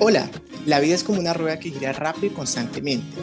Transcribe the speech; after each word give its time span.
Hola, 0.00 0.30
la 0.64 0.80
vida 0.80 0.94
es 0.94 1.04
como 1.04 1.20
una 1.20 1.34
rueda 1.34 1.58
que 1.58 1.70
gira 1.70 1.92
rápido 1.92 2.28
y 2.28 2.30
constantemente, 2.30 3.18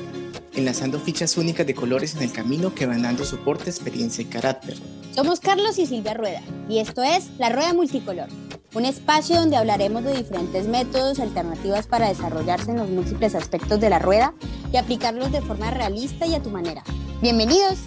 enlazando 0.53 0.99
fichas 0.99 1.35
únicas 1.35 1.65
de 1.65 1.73
colores 1.73 2.14
en 2.15 2.22
el 2.22 2.31
camino 2.31 2.76
que 2.76 2.85
van 2.85 3.02
dando 3.02 3.26
soporte, 3.26 3.72
experiencia 3.72 4.21
y 4.21 4.26
carácter. 4.26 4.78
Somos 5.12 5.39
Carlos 5.39 5.79
y 5.79 5.88
Silvia 5.88 6.13
Rueda, 6.13 6.42
y 6.70 6.78
esto 6.78 7.02
es 7.02 7.32
La 7.39 7.50
Rueda 7.50 7.74
Multicolor, 7.74 8.28
un 8.76 8.86
espacio 8.86 9.38
donde 9.38 9.58
hablaremos 9.58 10.04
de 10.04 10.16
diferentes 10.16 10.68
métodos 10.68 11.18
y 11.18 11.24
alternativas 11.24 11.88
para 11.88 12.10
desarrollarse 12.10 12.70
en 12.70 12.78
los 12.78 12.89
múltiples 12.89 13.34
aspectos 13.34 13.80
de 13.80 13.89
la 13.89 13.98
rueda 13.98 14.36
y 14.71 14.78
aplicarlos 14.78 15.32
de 15.32 15.41
forma 15.41 15.71
realista 15.71 16.28
y 16.28 16.36
a 16.36 16.43
tu 16.43 16.52
manera. 16.52 16.84
Bienvenidos. 17.23 17.80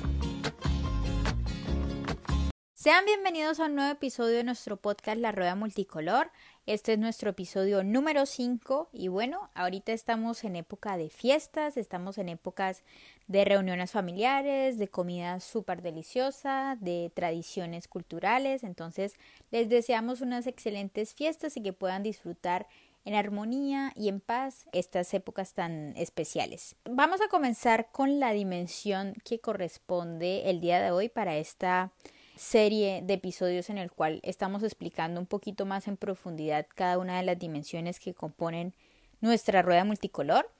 Sean 2.84 3.06
bienvenidos 3.06 3.61
a 3.61 3.64
un 3.64 3.77
nuevo 3.77 3.93
episodio 3.93 4.36
de 4.36 4.45
nuestro 4.45 4.77
podcast 4.77 5.16
La 5.16 5.32
Rueda 5.32 5.54
Multicolor. 5.54 6.30
Este 6.66 6.94
es 6.94 6.98
nuestro 6.98 7.28
episodio 7.28 7.84
número 7.84 8.24
5 8.24 8.88
y 8.90 9.08
bueno, 9.08 9.50
ahorita 9.52 9.92
estamos 9.92 10.45
en 10.45 10.56
época 10.56 10.96
de 10.96 11.10
fiestas, 11.10 11.77
estamos 11.77 12.16
en 12.16 12.30
épocas 12.30 12.82
de 13.27 13.45
reuniones 13.45 13.91
familiares, 13.91 14.78
de 14.78 14.88
comida 14.88 15.41
súper 15.41 15.82
deliciosa, 15.82 16.78
de 16.80 17.12
tradiciones 17.14 17.86
culturales, 17.86 18.64
entonces 18.64 19.16
les 19.50 19.69
deseamos 19.69 20.22
unas 20.22 20.46
excelentes 20.46 21.12
fiestas 21.12 21.55
y 21.58 21.62
que 21.62 21.74
puedan 21.74 22.02
disfrutar 22.02 22.66
en 23.05 23.14
armonía 23.14 23.92
y 23.94 24.08
en 24.08 24.20
paz 24.20 24.66
estas 24.72 25.12
épocas 25.12 25.52
tan 25.52 25.94
especiales. 25.98 26.77
Vamos 26.86 27.20
a 27.20 27.28
comenzar 27.28 27.91
con 27.92 28.20
la 28.20 28.33
dimensión 28.33 29.12
que 29.22 29.38
corresponde 29.38 30.48
el 30.48 30.62
día 30.62 30.80
de 30.80 30.92
hoy 30.92 31.10
para 31.10 31.36
esta 31.36 31.92
serie 32.37 33.02
de 33.02 33.15
episodios 33.15 33.70
en 33.70 33.79
el 33.79 33.91
cual 33.91 34.20
estamos 34.23 34.62
explicando 34.62 35.20
un 35.20 35.27
poquito 35.27 35.66
más 35.66 35.88
en 35.88 35.97
profundidad 35.97 36.66
cada 36.75 36.98
una 36.98 37.19
de 37.19 37.25
las 37.25 37.38
dimensiones 37.38 38.01
que 38.01 38.15
componen 38.15 38.75
nuestra 39.20 39.62
rueda 39.62 39.84
multicolor. 39.84 40.51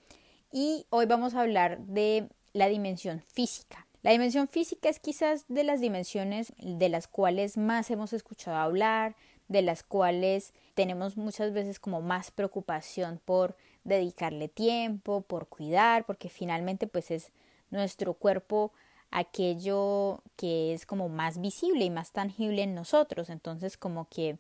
Y 0.53 0.87
hoy 0.91 1.07
vamos 1.07 1.35
a 1.35 1.41
hablar 1.41 1.81
de 1.81 2.29
la 2.53 2.69
dimensión 2.69 3.21
física. 3.21 3.87
La 4.03 4.13
dimensión 4.13 4.49
física 4.49 4.89
es 4.89 5.01
quizás 5.01 5.47
de 5.49 5.65
las 5.65 5.81
dimensiones 5.81 6.53
de 6.59 6.89
las 6.89 7.09
cuales 7.09 7.57
más 7.57 7.91
hemos 7.91 8.13
escuchado 8.13 8.57
hablar, 8.59 9.17
de 9.49 9.63
las 9.63 9.83
cuales 9.83 10.53
tenemos 10.75 11.17
muchas 11.17 11.53
veces 11.53 11.81
como 11.81 12.01
más 12.01 12.31
preocupación 12.31 13.21
por 13.25 13.57
dedicarle 13.83 14.49
tiempo, 14.49 15.23
por 15.23 15.49
cuidar, 15.49 16.05
porque 16.07 16.29
finalmente 16.29 16.87
pues 16.87 17.11
es 17.11 17.33
nuestro 17.71 18.15
cuerpo 18.15 18.73
aquello 19.15 20.21
que 20.37 20.75
es 20.75 20.85
como 20.85 21.09
más 21.09 21.41
visible 21.41 21.85
y 21.85 21.91
más 21.91 22.11
tangible 22.11 22.63
en 22.63 22.75
nosotros. 22.75 23.31
Entonces 23.31 23.79
como 23.79 24.09
que 24.09 24.37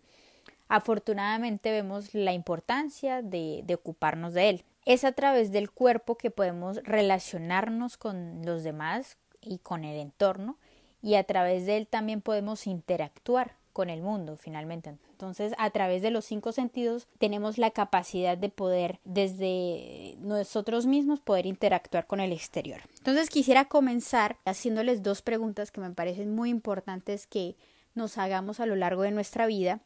afortunadamente 0.68 1.70
vemos 1.70 2.12
la 2.12 2.32
importancia 2.32 3.22
de, 3.22 3.62
de 3.64 3.74
ocuparnos 3.74 4.34
de 4.34 4.50
él. 4.50 4.64
Es 4.84 5.04
a 5.04 5.12
través 5.12 5.52
del 5.52 5.70
cuerpo 5.70 6.16
que 6.16 6.30
podemos 6.30 6.82
relacionarnos 6.82 7.96
con 7.96 8.44
los 8.44 8.64
demás 8.64 9.16
y 9.40 9.58
con 9.58 9.84
el 9.84 9.98
entorno 9.98 10.58
y 11.02 11.14
a 11.14 11.24
través 11.24 11.66
de 11.66 11.76
él 11.76 11.86
también 11.86 12.20
podemos 12.20 12.66
interactuar 12.66 13.56
con 13.74 13.90
el 13.90 14.00
mundo 14.00 14.38
finalmente. 14.38 14.96
Entonces, 15.10 15.52
a 15.58 15.68
través 15.70 16.00
de 16.00 16.10
los 16.10 16.24
cinco 16.24 16.52
sentidos 16.52 17.08
tenemos 17.18 17.58
la 17.58 17.72
capacidad 17.72 18.38
de 18.38 18.48
poder 18.48 19.00
desde 19.04 20.14
nosotros 20.20 20.86
mismos 20.86 21.20
poder 21.20 21.44
interactuar 21.44 22.06
con 22.06 22.20
el 22.20 22.32
exterior. 22.32 22.80
Entonces, 22.98 23.28
quisiera 23.28 23.66
comenzar 23.66 24.38
haciéndoles 24.46 25.02
dos 25.02 25.20
preguntas 25.20 25.70
que 25.70 25.82
me 25.82 25.90
parecen 25.90 26.34
muy 26.34 26.48
importantes 26.48 27.26
que 27.26 27.56
nos 27.94 28.16
hagamos 28.16 28.60
a 28.60 28.66
lo 28.66 28.76
largo 28.76 29.02
de 29.02 29.10
nuestra 29.10 29.46
vida. 29.46 29.80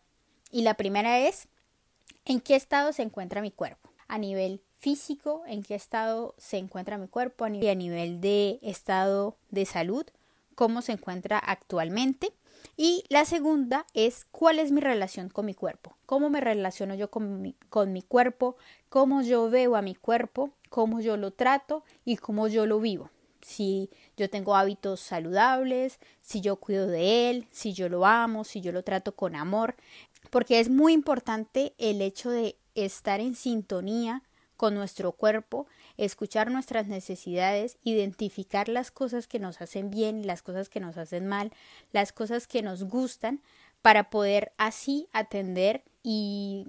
Y 0.53 0.63
la 0.63 0.75
primera 0.75 1.19
es, 1.21 1.49
¿en 2.27 2.41
qué 2.41 2.57
estado 2.57 2.93
se 2.93 3.03
encuentra 3.03 3.43
mi 3.43 3.51
cuerpo? 3.51 3.91
A 4.07 4.19
nivel 4.19 4.63
físico, 4.77 5.43
¿en 5.47 5.63
qué 5.63 5.75
estado 5.75 6.35
se 6.37 6.59
encuentra 6.59 6.99
mi 6.99 7.09
cuerpo? 7.09 7.47
A 7.47 7.49
nivel 7.49 8.21
de 8.21 8.59
estado 8.63 9.37
de 9.51 9.65
salud, 9.65 10.07
¿cómo 10.59 10.83
se 10.83 10.91
encuentra 10.91 11.39
actualmente? 11.39 12.33
Y 12.77 13.05
la 13.11 13.25
segunda 13.25 13.87
es 13.95 14.27
cuál 14.33 14.59
es 14.59 14.73
mi 14.73 14.81
relación 14.81 15.29
con 15.29 15.47
mi 15.47 15.55
cuerpo, 15.55 15.97
cómo 16.05 16.31
me 16.31 16.41
relaciono 16.41 16.97
yo 16.97 17.13
con 17.13 17.41
mi, 17.41 17.55
con 17.69 17.93
mi 17.93 18.03
cuerpo, 18.03 18.57
cómo 18.89 19.23
yo 19.23 19.49
veo 19.51 19.77
a 19.77 19.83
mi 19.83 19.95
cuerpo, 19.95 20.51
cómo 20.69 21.01
yo 21.01 21.17
lo 21.17 21.31
trato 21.31 21.85
y 22.05 22.17
cómo 22.17 22.49
yo 22.49 22.67
lo 22.67 22.81
vivo. 22.81 23.09
Si 23.41 23.89
yo 24.17 24.29
tengo 24.29 24.57
hábitos 24.57 24.99
saludables, 24.99 26.01
si 26.23 26.41
yo 26.41 26.57
cuido 26.57 26.89
de 26.89 27.31
él, 27.31 27.47
si 27.53 27.73
yo 27.73 27.89
lo 27.89 28.05
amo, 28.05 28.43
si 28.43 28.61
yo 28.61 28.73
lo 28.73 28.83
trato 28.83 29.15
con 29.15 29.37
amor, 29.37 29.77
porque 30.31 30.59
es 30.59 30.71
muy 30.71 30.93
importante 30.93 31.73
el 31.79 32.03
hecho 32.03 32.31
de 32.31 32.59
estar 32.75 33.21
en 33.21 33.37
sintonía 33.37 34.25
con 34.57 34.75
nuestro 34.75 35.13
cuerpo, 35.13 35.69
escuchar 35.99 36.51
nuestras 36.51 36.87
necesidades, 36.87 37.77
identificar 37.85 38.69
las 38.69 38.91
cosas 38.91 39.27
que 39.27 39.39
nos 39.39 39.61
hacen 39.61 39.91
bien, 39.91 40.27
las 40.27 40.43
cosas 40.43 40.71
que 40.71 40.81
nos 40.81 40.97
hacen 40.97 41.27
mal, 41.27 41.53
las 41.93 42.13
cosas 42.13 42.47
que 42.47 42.63
nos 42.63 42.85
gustan, 42.85 43.43
para 43.83 44.11
poder 44.11 44.53
así 44.57 45.09
atender 45.13 45.85
y 46.03 46.67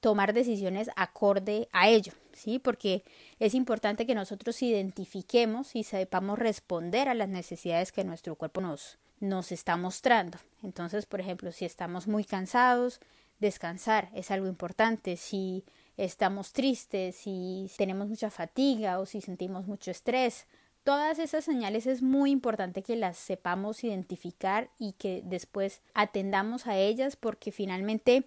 tomar 0.00 0.32
decisiones 0.32 0.90
acorde 0.96 1.68
a 1.72 1.88
ello, 1.88 2.12
¿sí? 2.32 2.58
Porque 2.58 3.04
es 3.40 3.54
importante 3.54 4.06
que 4.06 4.14
nosotros 4.14 4.60
identifiquemos 4.62 5.74
y 5.74 5.82
sepamos 5.82 6.38
responder 6.38 7.08
a 7.08 7.14
las 7.14 7.28
necesidades 7.28 7.90
que 7.90 8.04
nuestro 8.04 8.36
cuerpo 8.36 8.60
nos, 8.60 8.98
nos 9.18 9.50
está 9.50 9.76
mostrando. 9.76 10.38
Entonces, 10.62 11.06
por 11.06 11.20
ejemplo, 11.20 11.52
si 11.52 11.64
estamos 11.64 12.06
muy 12.06 12.24
cansados, 12.24 13.00
descansar 13.38 14.10
es 14.14 14.30
algo 14.30 14.46
importante. 14.46 15.16
Si 15.16 15.64
estamos 15.96 16.52
tristes, 16.52 17.16
si 17.16 17.70
tenemos 17.76 18.08
mucha 18.08 18.30
fatiga 18.30 18.98
o 18.98 19.06
si 19.06 19.20
sentimos 19.20 19.66
mucho 19.66 19.90
estrés. 19.90 20.46
Todas 20.84 21.18
esas 21.20 21.44
señales 21.44 21.86
es 21.86 22.02
muy 22.02 22.32
importante 22.32 22.82
que 22.82 22.96
las 22.96 23.16
sepamos 23.16 23.84
identificar 23.84 24.68
y 24.78 24.94
que 24.94 25.22
después 25.24 25.80
atendamos 25.94 26.66
a 26.66 26.76
ellas 26.76 27.14
porque 27.14 27.52
finalmente 27.52 28.24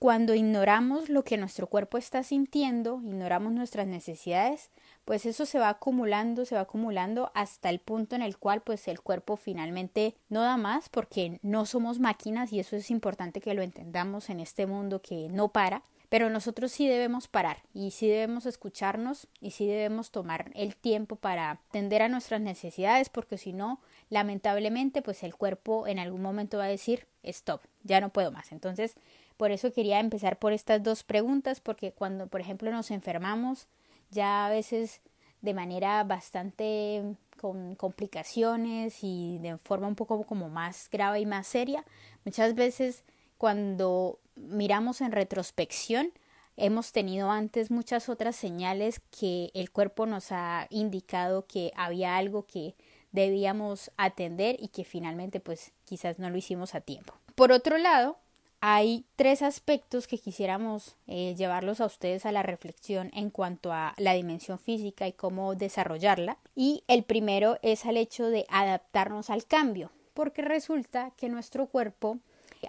cuando 0.00 0.34
ignoramos 0.34 1.08
lo 1.10 1.22
que 1.22 1.36
nuestro 1.36 1.68
cuerpo 1.68 1.96
está 1.96 2.24
sintiendo, 2.24 3.00
ignoramos 3.04 3.52
nuestras 3.52 3.86
necesidades, 3.86 4.70
pues 5.04 5.26
eso 5.26 5.46
se 5.46 5.60
va 5.60 5.68
acumulando, 5.68 6.44
se 6.44 6.56
va 6.56 6.62
acumulando 6.62 7.30
hasta 7.34 7.70
el 7.70 7.78
punto 7.78 8.16
en 8.16 8.22
el 8.22 8.36
cual 8.36 8.62
pues 8.62 8.88
el 8.88 9.00
cuerpo 9.00 9.36
finalmente 9.36 10.16
no 10.28 10.42
da 10.42 10.56
más 10.56 10.88
porque 10.88 11.38
no 11.42 11.66
somos 11.66 12.00
máquinas 12.00 12.52
y 12.52 12.58
eso 12.58 12.74
es 12.74 12.90
importante 12.90 13.40
que 13.40 13.54
lo 13.54 13.62
entendamos 13.62 14.28
en 14.28 14.40
este 14.40 14.66
mundo 14.66 15.00
que 15.00 15.28
no 15.28 15.52
para 15.52 15.84
pero 16.12 16.28
nosotros 16.28 16.70
sí 16.70 16.86
debemos 16.86 17.26
parar 17.26 17.62
y 17.72 17.92
sí 17.92 18.06
debemos 18.06 18.44
escucharnos 18.44 19.28
y 19.40 19.52
sí 19.52 19.66
debemos 19.66 20.10
tomar 20.10 20.50
el 20.54 20.76
tiempo 20.76 21.16
para 21.16 21.52
atender 21.52 22.02
a 22.02 22.10
nuestras 22.10 22.42
necesidades 22.42 23.08
porque 23.08 23.38
si 23.38 23.54
no, 23.54 23.80
lamentablemente, 24.10 25.00
pues 25.00 25.22
el 25.22 25.34
cuerpo 25.34 25.86
en 25.86 25.98
algún 25.98 26.20
momento 26.20 26.58
va 26.58 26.64
a 26.64 26.68
decir 26.68 27.06
stop, 27.22 27.62
ya 27.82 28.02
no 28.02 28.10
puedo 28.10 28.30
más. 28.30 28.52
Entonces, 28.52 28.94
por 29.38 29.52
eso 29.52 29.72
quería 29.72 30.00
empezar 30.00 30.38
por 30.38 30.52
estas 30.52 30.82
dos 30.82 31.02
preguntas 31.02 31.60
porque 31.60 31.92
cuando, 31.92 32.26
por 32.26 32.42
ejemplo, 32.42 32.70
nos 32.70 32.90
enfermamos, 32.90 33.66
ya 34.10 34.44
a 34.44 34.50
veces 34.50 35.00
de 35.40 35.54
manera 35.54 36.04
bastante 36.04 37.16
con 37.40 37.74
complicaciones 37.74 38.98
y 39.00 39.38
de 39.38 39.56
forma 39.56 39.88
un 39.88 39.96
poco 39.96 40.24
como 40.24 40.50
más 40.50 40.90
grave 40.92 41.20
y 41.20 41.24
más 41.26 41.46
seria, 41.46 41.86
muchas 42.26 42.54
veces 42.54 43.02
cuando 43.38 44.18
miramos 44.36 45.00
en 45.00 45.12
retrospección, 45.12 46.12
hemos 46.56 46.92
tenido 46.92 47.30
antes 47.30 47.70
muchas 47.70 48.08
otras 48.08 48.36
señales 48.36 49.00
que 49.18 49.50
el 49.54 49.70
cuerpo 49.70 50.06
nos 50.06 50.32
ha 50.32 50.66
indicado 50.70 51.46
que 51.46 51.72
había 51.76 52.16
algo 52.16 52.46
que 52.46 52.74
debíamos 53.10 53.90
atender 53.96 54.56
y 54.58 54.68
que 54.68 54.84
finalmente 54.84 55.40
pues 55.40 55.72
quizás 55.84 56.18
no 56.18 56.30
lo 56.30 56.36
hicimos 56.36 56.74
a 56.74 56.80
tiempo. 56.80 57.14
Por 57.34 57.52
otro 57.52 57.78
lado, 57.78 58.18
hay 58.60 59.04
tres 59.16 59.42
aspectos 59.42 60.06
que 60.06 60.18
quisiéramos 60.18 60.96
eh, 61.08 61.34
llevarlos 61.36 61.80
a 61.80 61.86
ustedes 61.86 62.24
a 62.26 62.32
la 62.32 62.44
reflexión 62.44 63.10
en 63.12 63.30
cuanto 63.30 63.72
a 63.72 63.92
la 63.98 64.14
dimensión 64.14 64.58
física 64.58 65.08
y 65.08 65.12
cómo 65.12 65.54
desarrollarla. 65.56 66.38
Y 66.54 66.84
el 66.86 67.02
primero 67.02 67.58
es 67.62 67.84
el 67.84 67.96
hecho 67.96 68.28
de 68.28 68.46
adaptarnos 68.48 69.30
al 69.30 69.46
cambio, 69.46 69.90
porque 70.14 70.42
resulta 70.42 71.10
que 71.16 71.28
nuestro 71.28 71.66
cuerpo 71.66 72.18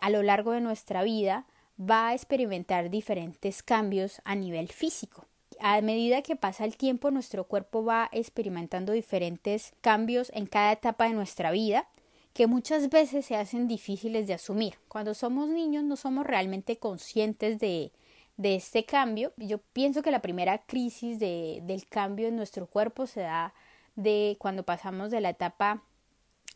a 0.01 0.09
lo 0.09 0.23
largo 0.23 0.51
de 0.53 0.61
nuestra 0.61 1.03
vida 1.03 1.45
va 1.79 2.09
a 2.09 2.13
experimentar 2.13 2.89
diferentes 2.89 3.63
cambios 3.63 4.21
a 4.25 4.35
nivel 4.35 4.69
físico. 4.69 5.25
A 5.59 5.79
medida 5.81 6.21
que 6.21 6.35
pasa 6.35 6.65
el 6.65 6.77
tiempo, 6.77 7.11
nuestro 7.11 7.45
cuerpo 7.45 7.83
va 7.83 8.09
experimentando 8.11 8.91
diferentes 8.91 9.73
cambios 9.81 10.31
en 10.33 10.45
cada 10.45 10.71
etapa 10.71 11.05
de 11.05 11.13
nuestra 11.13 11.51
vida 11.51 11.87
que 12.33 12.47
muchas 12.47 12.89
veces 12.89 13.25
se 13.25 13.35
hacen 13.35 13.67
difíciles 13.67 14.27
de 14.27 14.33
asumir. 14.33 14.79
Cuando 14.87 15.13
somos 15.13 15.47
niños 15.47 15.83
no 15.83 15.95
somos 15.95 16.25
realmente 16.25 16.77
conscientes 16.77 17.59
de, 17.59 17.91
de 18.37 18.55
este 18.55 18.85
cambio. 18.85 19.33
Yo 19.37 19.59
pienso 19.59 20.01
que 20.01 20.11
la 20.11 20.21
primera 20.21 20.65
crisis 20.65 21.19
de, 21.19 21.61
del 21.63 21.87
cambio 21.87 22.27
en 22.27 22.35
nuestro 22.35 22.65
cuerpo 22.65 23.05
se 23.05 23.21
da 23.21 23.53
de 23.95 24.37
cuando 24.39 24.63
pasamos 24.63 25.11
de 25.11 25.21
la 25.21 25.29
etapa 25.29 25.83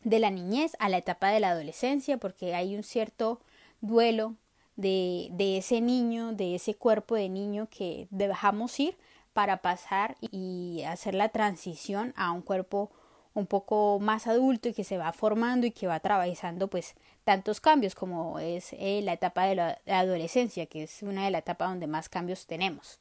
de 0.02 0.18
la 0.18 0.30
niñez 0.30 0.76
a 0.78 0.88
la 0.88 0.98
etapa 0.98 1.30
de 1.30 1.40
la 1.40 1.50
adolescencia, 1.50 2.18
porque 2.18 2.54
hay 2.54 2.76
un 2.76 2.82
cierto 2.82 3.40
duelo 3.80 4.36
de, 4.78 5.58
ese 5.58 5.80
niño, 5.80 6.32
de 6.32 6.54
ese 6.54 6.74
cuerpo 6.74 7.16
de 7.16 7.28
niño 7.28 7.68
que 7.68 8.06
dejamos 8.10 8.78
ir 8.78 8.96
para 9.32 9.58
pasar 9.58 10.16
y 10.20 10.82
hacer 10.86 11.14
la 11.14 11.28
transición 11.30 12.14
a 12.16 12.30
un 12.30 12.42
cuerpo 12.42 12.90
un 13.34 13.46
poco 13.46 13.98
más 14.00 14.26
adulto 14.26 14.68
y 14.68 14.74
que 14.74 14.84
se 14.84 14.96
va 14.96 15.12
formando 15.12 15.66
y 15.66 15.72
que 15.72 15.86
va 15.86 15.96
atravesando 15.96 16.68
pues 16.68 16.94
tantos 17.24 17.60
cambios 17.60 17.94
como 17.94 18.38
es 18.38 18.72
eh, 18.72 19.00
la 19.02 19.12
etapa 19.12 19.44
de 19.46 19.56
la, 19.56 19.78
adolescencia, 19.86 20.66
que 20.66 20.84
es 20.84 21.02
una 21.02 21.24
de 21.24 21.32
las 21.32 21.40
etapas 21.40 21.70
donde 21.70 21.86
más 21.88 22.08
cambios 22.08 22.46
tenemos. 22.46 23.00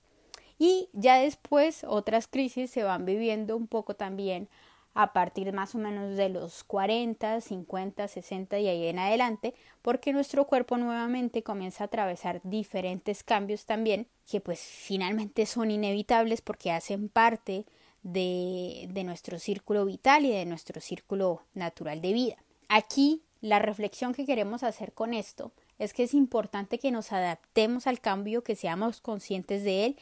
Y 0.59 0.89
ya 0.93 1.19
después 1.19 1.83
otras 1.87 2.27
crisis 2.27 2.71
se 2.71 2.83
van 2.83 3.05
viviendo 3.05 3.55
un 3.55 3.67
poco 3.67 3.95
también 3.95 4.49
a 4.99 5.13
partir 5.13 5.53
más 5.53 5.75
o 5.75 5.77
menos 5.77 6.17
de 6.17 6.27
los 6.27 6.63
40, 6.63 7.39
50, 7.39 8.07
60 8.07 8.57
y 8.57 8.67
ahí 8.67 8.87
en 8.87 8.97
adelante, 8.97 9.53
porque 9.83 10.11
nuestro 10.11 10.47
cuerpo 10.47 10.75
nuevamente 10.77 11.43
comienza 11.43 11.83
a 11.83 11.85
atravesar 11.85 12.41
diferentes 12.43 13.23
cambios 13.23 13.67
también, 13.67 14.07
que 14.27 14.41
pues 14.41 14.59
finalmente 14.59 15.45
son 15.45 15.69
inevitables 15.69 16.41
porque 16.41 16.71
hacen 16.71 17.09
parte 17.09 17.67
de, 18.01 18.87
de 18.89 19.03
nuestro 19.03 19.37
círculo 19.37 19.85
vital 19.85 20.25
y 20.25 20.31
de 20.31 20.45
nuestro 20.45 20.81
círculo 20.81 21.43
natural 21.53 22.01
de 22.01 22.13
vida. 22.13 22.37
Aquí 22.67 23.21
la 23.39 23.59
reflexión 23.59 24.15
que 24.15 24.25
queremos 24.25 24.63
hacer 24.63 24.93
con 24.93 25.13
esto 25.13 25.51
es 25.77 25.93
que 25.93 26.05
es 26.05 26.15
importante 26.15 26.79
que 26.79 26.89
nos 26.89 27.11
adaptemos 27.11 27.85
al 27.85 27.99
cambio, 27.99 28.43
que 28.43 28.55
seamos 28.55 28.99
conscientes 29.01 29.63
de 29.63 29.85
él 29.85 29.97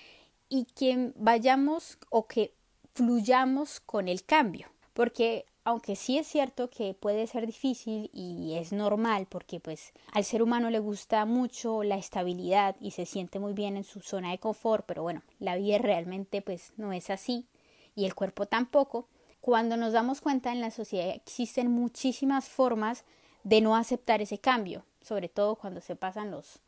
y 0.47 0.63
que 0.73 1.11
vayamos 1.17 1.97
o 2.09 2.27
que 2.27 2.53
fluyamos 2.93 3.81
con 3.81 4.07
el 4.07 4.23
cambio. 4.23 4.69
Porque 4.95 5.45
aunque 5.65 5.97
sí 5.97 6.17
es 6.17 6.25
cierto 6.25 6.69
que 6.69 6.93
puede 6.93 7.27
ser 7.27 7.45
difícil 7.45 8.09
y 8.13 8.55
es 8.55 8.71
normal 8.71 9.27
porque 9.27 9.59
pues 9.59 9.91
al 10.13 10.23
ser 10.23 10.41
humano 10.41 10.69
le 10.69 10.79
gusta 10.79 11.25
mucho 11.25 11.83
la 11.83 11.97
estabilidad 11.97 12.77
y 12.79 12.91
se 12.91 13.05
siente 13.05 13.39
muy 13.39 13.53
bien 13.53 13.75
en 13.75 13.83
su 13.83 13.99
zona 13.99 14.31
de 14.31 14.37
confort, 14.37 14.85
pero 14.85 15.03
bueno, 15.03 15.21
la 15.39 15.57
vida 15.57 15.79
realmente 15.79 16.41
pues 16.41 16.71
no 16.77 16.93
es 16.93 17.09
así 17.09 17.45
y 17.93 18.05
el 18.05 18.15
cuerpo 18.15 18.45
tampoco, 18.45 19.07
cuando 19.41 19.75
nos 19.75 19.91
damos 19.91 20.21
cuenta 20.21 20.53
en 20.53 20.61
la 20.61 20.71
sociedad 20.71 21.09
existen 21.09 21.69
muchísimas 21.69 22.47
formas 22.47 23.03
de 23.43 23.59
no 23.59 23.75
aceptar 23.75 24.21
ese 24.21 24.37
cambio, 24.37 24.85
sobre 25.01 25.27
todo 25.27 25.55
cuando 25.55 25.81
se 25.81 25.95
pasan 25.95 26.31
los 26.31 26.61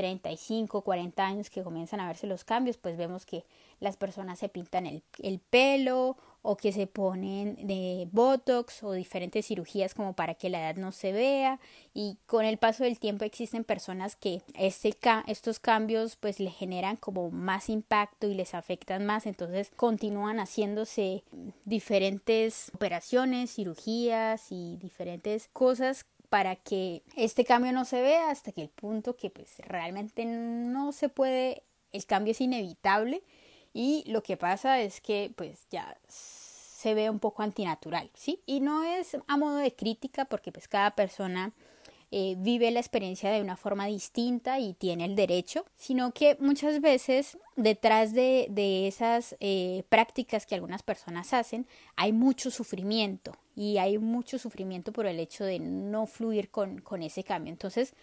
35, 0.00 0.80
40 0.80 1.26
años 1.26 1.50
que 1.50 1.62
comienzan 1.62 2.00
a 2.00 2.06
verse 2.06 2.26
los 2.26 2.42
cambios, 2.42 2.78
pues 2.78 2.96
vemos 2.96 3.26
que 3.26 3.44
las 3.80 3.98
personas 3.98 4.38
se 4.38 4.48
pintan 4.48 4.86
el, 4.86 5.02
el, 5.22 5.40
pelo 5.40 6.16
o 6.40 6.56
que 6.56 6.72
se 6.72 6.86
ponen 6.86 7.66
de 7.66 8.08
botox 8.10 8.82
o 8.82 8.92
diferentes 8.92 9.46
cirugías 9.46 9.92
como 9.92 10.14
para 10.14 10.32
que 10.34 10.48
la 10.48 10.60
edad 10.60 10.76
no 10.76 10.90
se 10.90 11.12
vea. 11.12 11.60
Y 11.92 12.16
con 12.24 12.46
el 12.46 12.56
paso 12.56 12.82
del 12.84 12.98
tiempo 12.98 13.26
existen 13.26 13.62
personas 13.62 14.16
que 14.16 14.40
estos 14.54 15.60
cambios 15.60 16.16
pues 16.16 16.40
le 16.40 16.50
generan 16.50 16.96
como 16.96 17.30
más 17.30 17.68
impacto 17.68 18.26
y 18.26 18.32
les 18.32 18.54
afectan 18.54 19.04
más. 19.04 19.26
Entonces 19.26 19.70
continúan 19.76 20.38
haciéndose 20.38 21.24
diferentes 21.66 22.72
operaciones, 22.74 23.54
cirugías 23.54 24.50
y 24.50 24.78
diferentes 24.78 25.50
cosas 25.52 26.06
para 26.30 26.56
que 26.56 27.02
este 27.16 27.44
cambio 27.44 27.72
no 27.72 27.84
se 27.84 28.00
vea 28.00 28.30
hasta 28.30 28.52
que 28.52 28.62
el 28.62 28.68
punto 28.70 29.16
que 29.16 29.28
pues 29.30 29.58
realmente 29.58 30.24
no 30.24 30.92
se 30.92 31.08
puede, 31.08 31.64
el 31.92 32.06
cambio 32.06 32.30
es 32.30 32.40
inevitable 32.40 33.22
y 33.74 34.04
lo 34.06 34.22
que 34.22 34.36
pasa 34.36 34.80
es 34.80 35.00
que 35.00 35.32
pues 35.36 35.66
ya 35.70 35.98
se 36.08 36.94
ve 36.94 37.10
un 37.10 37.18
poco 37.18 37.42
antinatural, 37.42 38.10
¿sí? 38.14 38.40
Y 38.46 38.60
no 38.60 38.84
es 38.84 39.16
a 39.26 39.36
modo 39.36 39.56
de 39.56 39.74
crítica 39.74 40.24
porque 40.24 40.52
pues 40.52 40.68
cada 40.68 40.92
persona 40.92 41.52
eh, 42.12 42.34
vive 42.38 42.70
la 42.72 42.80
experiencia 42.80 43.30
de 43.30 43.40
una 43.40 43.56
forma 43.56 43.86
distinta 43.86 44.58
y 44.58 44.74
tiene 44.74 45.04
el 45.04 45.14
derecho, 45.14 45.64
sino 45.76 46.12
que 46.12 46.36
muchas 46.40 46.80
veces 46.80 47.38
detrás 47.54 48.12
de, 48.12 48.48
de 48.50 48.88
esas 48.88 49.36
eh, 49.38 49.84
prácticas 49.88 50.44
que 50.44 50.56
algunas 50.56 50.82
personas 50.82 51.32
hacen 51.32 51.68
hay 51.94 52.12
mucho 52.12 52.50
sufrimiento 52.50 53.36
y 53.54 53.78
hay 53.78 53.98
mucho 53.98 54.38
sufrimiento 54.38 54.92
por 54.92 55.06
el 55.06 55.20
hecho 55.20 55.44
de 55.44 55.60
no 55.60 56.06
fluir 56.06 56.50
con, 56.50 56.80
con 56.80 57.02
ese 57.02 57.22
cambio. 57.22 57.52
Entonces, 57.52 57.94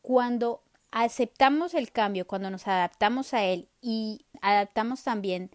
cuando 0.00 0.60
aceptamos 0.90 1.74
el 1.74 1.92
cambio, 1.92 2.26
cuando 2.26 2.50
nos 2.50 2.66
adaptamos 2.66 3.32
a 3.32 3.44
él 3.44 3.68
y 3.80 4.26
adaptamos 4.40 5.04
también 5.04 5.50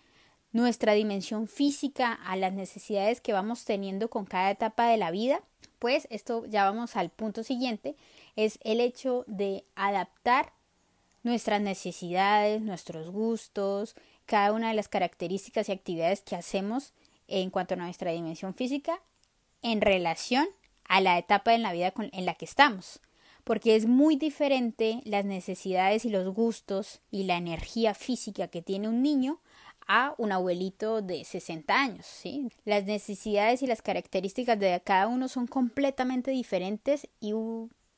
nuestra 0.52 0.94
dimensión 0.94 1.48
física 1.48 2.14
a 2.14 2.36
las 2.36 2.54
necesidades 2.54 3.22
que 3.22 3.34
vamos 3.34 3.66
teniendo 3.66 4.10
con 4.10 4.26
cada 4.26 4.52
etapa 4.52 4.88
de 4.88 4.98
la 4.98 5.12
vida, 5.12 5.42
pues 5.80 6.08
esto 6.10 6.46
ya 6.46 6.64
vamos 6.64 6.96
al 6.96 7.10
punto 7.10 7.44
siguiente, 7.44 7.96
es 8.36 8.60
el 8.64 8.82
hecho 8.82 9.24
de 9.28 9.66
adaptar 9.76 10.54
nuestras 11.24 11.62
necesidades, 11.62 12.62
nuestros 12.62 13.10
gustos, 13.10 13.96
cada 14.26 14.54
una 14.54 14.70
de 14.70 14.76
las 14.76 14.88
características 14.88 15.70
y 15.70 15.72
actividades 15.72 16.22
que 16.22 16.36
hacemos 16.36 16.94
en 17.28 17.50
cuanto 17.50 17.74
a 17.74 17.78
nuestra 17.78 18.12
dimensión 18.12 18.54
física 18.54 19.02
en 19.62 19.82
relación 19.82 20.48
a 20.86 21.02
la 21.02 21.18
etapa 21.18 21.54
en 21.54 21.62
la 21.62 21.74
vida 21.74 21.94
en 21.98 22.26
la 22.26 22.36
que 22.36 22.46
estamos, 22.46 23.00
porque 23.44 23.76
es 23.76 23.86
muy 23.86 24.16
diferente 24.16 25.02
las 25.04 25.26
necesidades 25.26 26.06
y 26.06 26.10
los 26.10 26.34
gustos 26.34 27.02
y 27.12 27.24
la 27.24 27.38
energía 27.38 27.94
física 27.94 28.48
que 28.48 28.62
tiene 28.62 28.88
un 28.88 29.02
niño 29.02 29.40
a 29.88 30.14
un 30.18 30.32
abuelito 30.32 31.02
de 31.02 31.24
60 31.24 31.74
años, 31.74 32.06
¿sí? 32.06 32.52
Las 32.66 32.86
necesidades 32.86 33.62
y 33.62 33.68
las 33.68 33.82
características 33.82 34.60
de 34.60 34.82
cada 34.84 35.08
uno 35.08 35.28
son 35.28 35.48
completamente 35.48 36.32
diferentes 36.32 37.08
y 37.20 37.34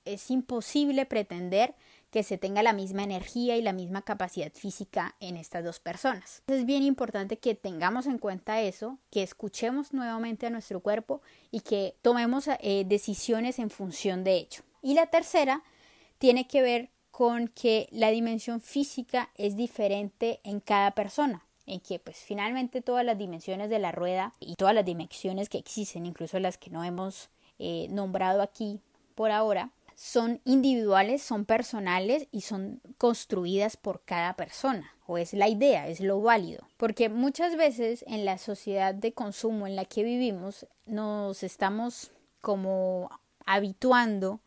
es 0.05 0.31
imposible 0.31 1.05
pretender 1.05 1.75
que 2.11 2.23
se 2.23 2.37
tenga 2.37 2.63
la 2.63 2.73
misma 2.73 3.03
energía 3.03 3.57
y 3.57 3.61
la 3.61 3.73
misma 3.73 4.01
capacidad 4.01 4.51
física 4.51 5.15
en 5.19 5.37
estas 5.37 5.63
dos 5.63 5.79
personas. 5.79 6.41
Es 6.47 6.65
bien 6.65 6.83
importante 6.83 7.37
que 7.37 7.53
tengamos 7.53 8.07
en 8.07 8.17
cuenta 8.17 8.61
eso, 8.61 8.97
que 9.11 9.21
escuchemos 9.21 9.93
nuevamente 9.93 10.47
a 10.47 10.49
nuestro 10.49 10.79
cuerpo 10.79 11.21
y 11.51 11.61
que 11.61 11.95
tomemos 12.01 12.47
eh, 12.47 12.83
decisiones 12.87 13.59
en 13.59 13.69
función 13.69 14.23
de 14.23 14.37
ello. 14.37 14.63
Y 14.81 14.95
la 14.95 15.07
tercera 15.07 15.63
tiene 16.17 16.47
que 16.47 16.61
ver 16.61 16.89
con 17.11 17.47
que 17.47 17.87
la 17.91 18.09
dimensión 18.09 18.61
física 18.61 19.29
es 19.35 19.55
diferente 19.55 20.39
en 20.43 20.61
cada 20.61 20.91
persona 20.91 21.45
en 21.69 21.79
que 21.79 21.99
pues 21.99 22.17
finalmente 22.17 22.81
todas 22.81 23.05
las 23.05 23.17
dimensiones 23.17 23.69
de 23.69 23.79
la 23.79 23.91
rueda 23.91 24.33
y 24.39 24.55
todas 24.55 24.75
las 24.75 24.85
dimensiones 24.85 25.49
que 25.49 25.57
existen, 25.57 26.05
incluso 26.05 26.39
las 26.39 26.57
que 26.57 26.69
no 26.69 26.83
hemos 26.83 27.29
eh, 27.59 27.87
nombrado 27.89 28.41
aquí 28.41 28.79
por 29.15 29.31
ahora, 29.31 29.71
son 29.95 30.39
individuales, 30.45 31.21
son 31.21 31.43
personales 31.43 32.27
y 32.31 32.41
son 32.41 32.79
construidas 32.97 33.75
por 33.75 34.01
cada 34.05 34.33
persona, 34.33 34.93
o 35.05 35.17
es 35.17 35.33
la 35.33 35.49
idea, 35.49 35.89
es 35.89 35.99
lo 35.99 36.21
válido. 36.21 36.65
Porque 36.77 37.09
muchas 37.09 37.57
veces 37.57 38.05
en 38.07 38.23
la 38.23 38.37
sociedad 38.37 38.95
de 38.95 39.11
consumo 39.11 39.67
en 39.67 39.75
la 39.75 39.83
que 39.83 40.03
vivimos 40.03 40.65
nos 40.85 41.43
estamos 41.43 42.11
como 42.39 43.09
habituando 43.45 44.39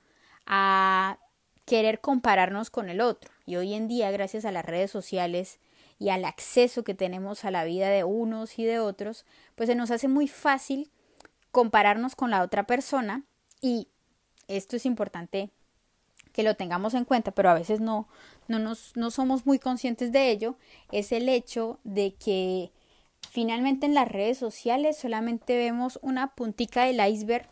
a 0.47 1.19
querer 1.67 2.01
compararnos 2.01 2.71
con 2.71 2.89
el 2.89 3.03
otro. 3.03 3.31
Y 3.45 3.57
hoy 3.57 3.75
en 3.75 3.89
día, 3.89 4.11
gracias 4.11 4.47
a 4.47 4.53
las 4.53 4.65
redes 4.65 4.91
sociales 4.91 5.59
y 6.03 6.09
al 6.09 6.25
acceso 6.25 6.83
que 6.83 6.95
tenemos 6.95 7.45
a 7.45 7.53
la 7.53 7.63
vida 7.63 7.89
de 7.89 8.03
unos 8.03 8.59
y 8.59 8.65
de 8.65 8.81
otros, 8.81 9.25
pues 9.55 9.69
se 9.69 9.77
nos 9.77 9.93
hace 9.93 10.09
muy 10.09 10.27
fácil 10.27 10.91
compararnos 11.53 12.17
con 12.17 12.33
la 12.33 12.43
otra 12.43 12.67
persona 12.67 13.23
y 13.61 13.87
esto 14.49 14.75
es 14.75 14.85
importante 14.85 15.51
que 16.33 16.43
lo 16.43 16.57
tengamos 16.57 16.95
en 16.95 17.05
cuenta, 17.05 17.31
pero 17.31 17.51
a 17.51 17.55
veces 17.55 17.79
no, 17.81 18.09
no, 18.49 18.59
nos, 18.59 18.97
no 18.97 19.13
somos 19.13 19.47
muy 19.47 19.61
conscientes 19.61 20.11
de 20.11 20.31
ello, 20.31 20.57
es 20.91 21.13
el 21.13 21.29
hecho 21.29 21.79
de 21.85 22.15
que 22.15 22.73
finalmente 23.31 23.87
en 23.87 23.95
las 23.95 24.09
redes 24.09 24.39
sociales 24.39 24.97
solamente 24.97 25.57
vemos 25.57 26.01
una 26.03 26.35
puntica 26.35 26.83
del 26.83 26.99
iceberg 27.07 27.47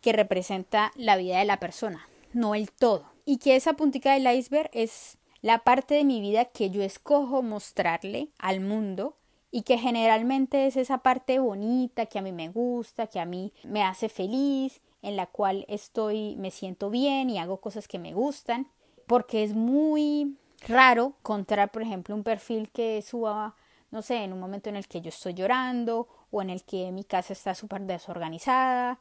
que 0.00 0.12
representa 0.12 0.92
la 0.94 1.16
vida 1.16 1.40
de 1.40 1.46
la 1.46 1.58
persona, 1.58 2.08
no 2.32 2.54
el 2.54 2.70
todo. 2.70 3.06
Y 3.24 3.38
que 3.38 3.56
esa 3.56 3.72
puntica 3.72 4.12
del 4.12 4.32
iceberg 4.32 4.70
es 4.72 5.17
la 5.42 5.58
parte 5.60 5.94
de 5.94 6.04
mi 6.04 6.20
vida 6.20 6.46
que 6.46 6.70
yo 6.70 6.82
escojo 6.82 7.42
mostrarle 7.42 8.30
al 8.38 8.60
mundo 8.60 9.16
y 9.50 9.62
que 9.62 9.78
generalmente 9.78 10.66
es 10.66 10.76
esa 10.76 10.98
parte 10.98 11.38
bonita 11.38 12.06
que 12.06 12.18
a 12.18 12.22
mí 12.22 12.32
me 12.32 12.48
gusta, 12.48 13.06
que 13.06 13.20
a 13.20 13.24
mí 13.24 13.52
me 13.64 13.82
hace 13.82 14.08
feliz 14.08 14.80
en 15.02 15.16
la 15.16 15.26
cual 15.26 15.64
estoy, 15.68 16.36
me 16.36 16.50
siento 16.50 16.90
bien 16.90 17.30
y 17.30 17.38
hago 17.38 17.60
cosas 17.60 17.88
que 17.88 17.98
me 17.98 18.12
gustan, 18.12 18.68
porque 19.06 19.44
es 19.44 19.54
muy 19.54 20.36
raro 20.66 21.14
encontrar, 21.20 21.70
por 21.70 21.82
ejemplo, 21.82 22.14
un 22.14 22.24
perfil 22.24 22.70
que 22.70 23.00
suba, 23.02 23.54
no 23.90 24.02
sé, 24.02 24.24
en 24.24 24.32
un 24.32 24.40
momento 24.40 24.68
en 24.68 24.76
el 24.76 24.88
que 24.88 25.00
yo 25.00 25.08
estoy 25.08 25.34
llorando 25.34 26.08
o 26.30 26.42
en 26.42 26.50
el 26.50 26.64
que 26.64 26.90
mi 26.92 27.04
casa 27.04 27.32
está 27.32 27.54
súper 27.54 27.82
desorganizada 27.82 28.98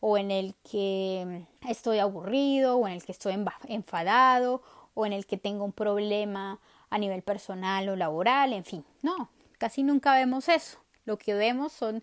o 0.00 0.16
en 0.16 0.30
el 0.30 0.54
que 0.70 1.46
estoy 1.66 1.98
aburrido 1.98 2.76
o 2.76 2.86
en 2.86 2.94
el 2.94 3.02
que 3.02 3.12
estoy 3.12 3.34
enfadado 3.68 4.62
o 4.98 5.06
en 5.06 5.12
el 5.12 5.26
que 5.26 5.36
tengo 5.36 5.64
un 5.64 5.70
problema 5.70 6.58
a 6.90 6.98
nivel 6.98 7.22
personal 7.22 7.88
o 7.88 7.94
laboral, 7.94 8.52
en 8.52 8.64
fin, 8.64 8.84
no, 9.00 9.30
casi 9.56 9.84
nunca 9.84 10.12
vemos 10.12 10.48
eso. 10.48 10.80
Lo 11.04 11.18
que 11.18 11.34
vemos 11.34 11.72
son 11.72 12.02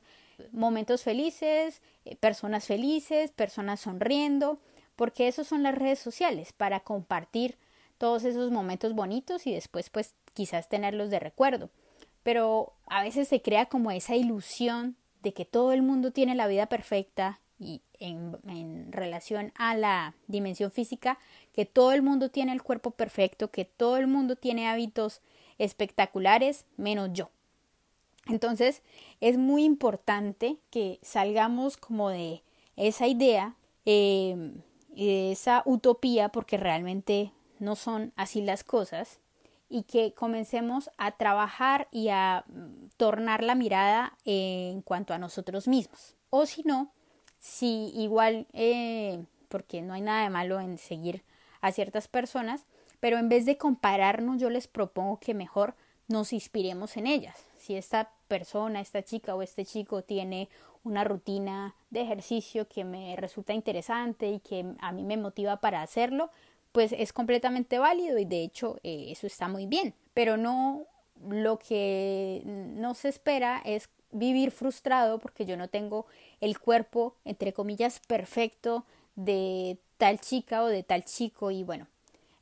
momentos 0.54 1.04
felices, 1.04 1.82
eh, 2.06 2.16
personas 2.16 2.68
felices, 2.68 3.32
personas 3.32 3.82
sonriendo, 3.82 4.60
porque 4.96 5.28
eso 5.28 5.44
son 5.44 5.62
las 5.62 5.76
redes 5.76 6.00
sociales, 6.00 6.54
para 6.54 6.80
compartir 6.80 7.58
todos 7.98 8.24
esos 8.24 8.50
momentos 8.50 8.96
bonitos 8.96 9.46
y 9.46 9.54
después 9.54 9.90
pues 9.90 10.14
quizás 10.34 10.70
tenerlos 10.70 11.10
de 11.10 11.20
recuerdo. 11.20 11.70
Pero 12.24 12.72
a 12.88 13.04
veces 13.04 13.28
se 13.28 13.42
crea 13.42 13.66
como 13.66 13.92
esa 13.92 14.16
ilusión 14.16 14.96
de 15.22 15.34
que 15.34 15.44
todo 15.44 15.74
el 15.74 15.82
mundo 15.82 16.12
tiene 16.12 16.34
la 16.34 16.48
vida 16.48 16.68
perfecta 16.68 17.42
y 17.60 17.82
en, 18.00 18.38
en, 18.48 18.94
relación 18.94 19.52
a 19.56 19.76
la 19.76 20.14
dimensión 20.28 20.72
física, 20.72 21.20
que 21.56 21.66
todo 21.66 21.94
el 21.94 22.02
mundo 22.02 22.30
tiene 22.30 22.52
el 22.52 22.62
cuerpo 22.62 22.92
perfecto, 22.92 23.50
que 23.50 23.64
todo 23.64 23.96
el 23.96 24.08
mundo 24.08 24.36
tiene 24.36 24.68
hábitos 24.68 25.22
espectaculares, 25.58 26.66
menos 26.76 27.12
yo. 27.14 27.30
Entonces 28.28 28.82
es 29.22 29.38
muy 29.38 29.64
importante 29.64 30.58
que 30.70 31.00
salgamos 31.02 31.78
como 31.78 32.10
de 32.10 32.44
esa 32.76 33.08
idea, 33.08 33.56
eh, 33.86 34.52
de 34.90 35.32
esa 35.32 35.64
utopía, 35.66 36.28
porque 36.28 36.58
realmente 36.58 37.32
no 37.60 37.78
son 37.78 38.12
así 38.18 38.42
las 38.42 38.66
cosas, 38.66 39.22
y 39.70 39.84
que 39.84 40.12
comencemos 40.14 40.90
a 40.98 41.12
trabajar 41.12 41.88
y 41.90 42.10
a 42.10 42.44
mm, 42.48 42.90
tornar 42.98 43.46
la 43.46 43.56
mirada 43.56 44.18
en 44.26 44.82
cuanto 44.82 45.14
a 45.14 45.20
nosotros 45.20 45.70
mismos. 45.70 46.18
O 46.32 46.46
si 46.46 46.64
no, 46.64 46.92
si 47.40 47.94
igual, 47.96 48.46
eh, 48.52 49.24
porque 49.48 49.82
no 49.82 49.94
hay 49.94 50.02
nada 50.02 50.24
de 50.24 50.30
malo 50.30 50.60
en 50.60 50.78
seguir 50.78 51.24
a 51.66 51.72
ciertas 51.72 52.08
personas, 52.08 52.66
pero 53.00 53.18
en 53.18 53.28
vez 53.28 53.46
de 53.46 53.58
compararnos, 53.58 54.40
yo 54.40 54.52
les 54.52 54.68
propongo 54.68 55.20
que 55.20 55.34
mejor 55.34 55.74
nos 56.08 56.32
inspiremos 56.32 56.96
en 56.96 57.08
ellas. 57.08 57.44
Si 57.58 57.76
esta 57.76 58.12
persona, 58.28 58.82
esta 58.82 59.04
chica 59.04 59.36
o 59.36 59.42
este 59.42 59.66
chico 59.66 60.04
tiene 60.04 60.48
una 60.84 61.04
rutina 61.04 61.74
de 61.90 62.02
ejercicio 62.02 62.68
que 62.68 62.84
me 62.84 63.16
resulta 63.16 63.54
interesante 63.54 64.30
y 64.30 64.40
que 64.40 64.76
a 64.80 64.92
mí 64.92 65.04
me 65.04 65.18
motiva 65.18 65.60
para 65.60 65.82
hacerlo, 65.82 66.30
pues 66.72 66.92
es 66.92 67.12
completamente 67.12 67.80
válido 67.80 68.20
y 68.20 68.26
de 68.26 68.44
hecho 68.44 68.78
eh, 68.84 69.08
eso 69.10 69.26
está 69.26 69.48
muy 69.48 69.66
bien. 69.66 69.96
Pero 70.14 70.38
no 70.38 70.86
lo 71.28 71.58
que 71.58 72.44
no 72.46 72.94
se 72.94 73.10
espera 73.10 73.60
es 73.66 73.90
vivir 74.12 74.52
frustrado 74.52 75.18
porque 75.18 75.46
yo 75.46 75.58
no 75.58 75.68
tengo 75.68 76.06
el 76.42 76.60
cuerpo, 76.60 77.16
entre 77.26 77.54
comillas, 77.54 78.00
perfecto 78.08 78.86
de 79.16 79.80
tal 79.98 80.20
chica 80.20 80.64
o 80.64 80.68
de 80.68 80.84
tal 80.84 81.06
chico 81.06 81.52
y 81.52 81.64
bueno, 81.64 81.88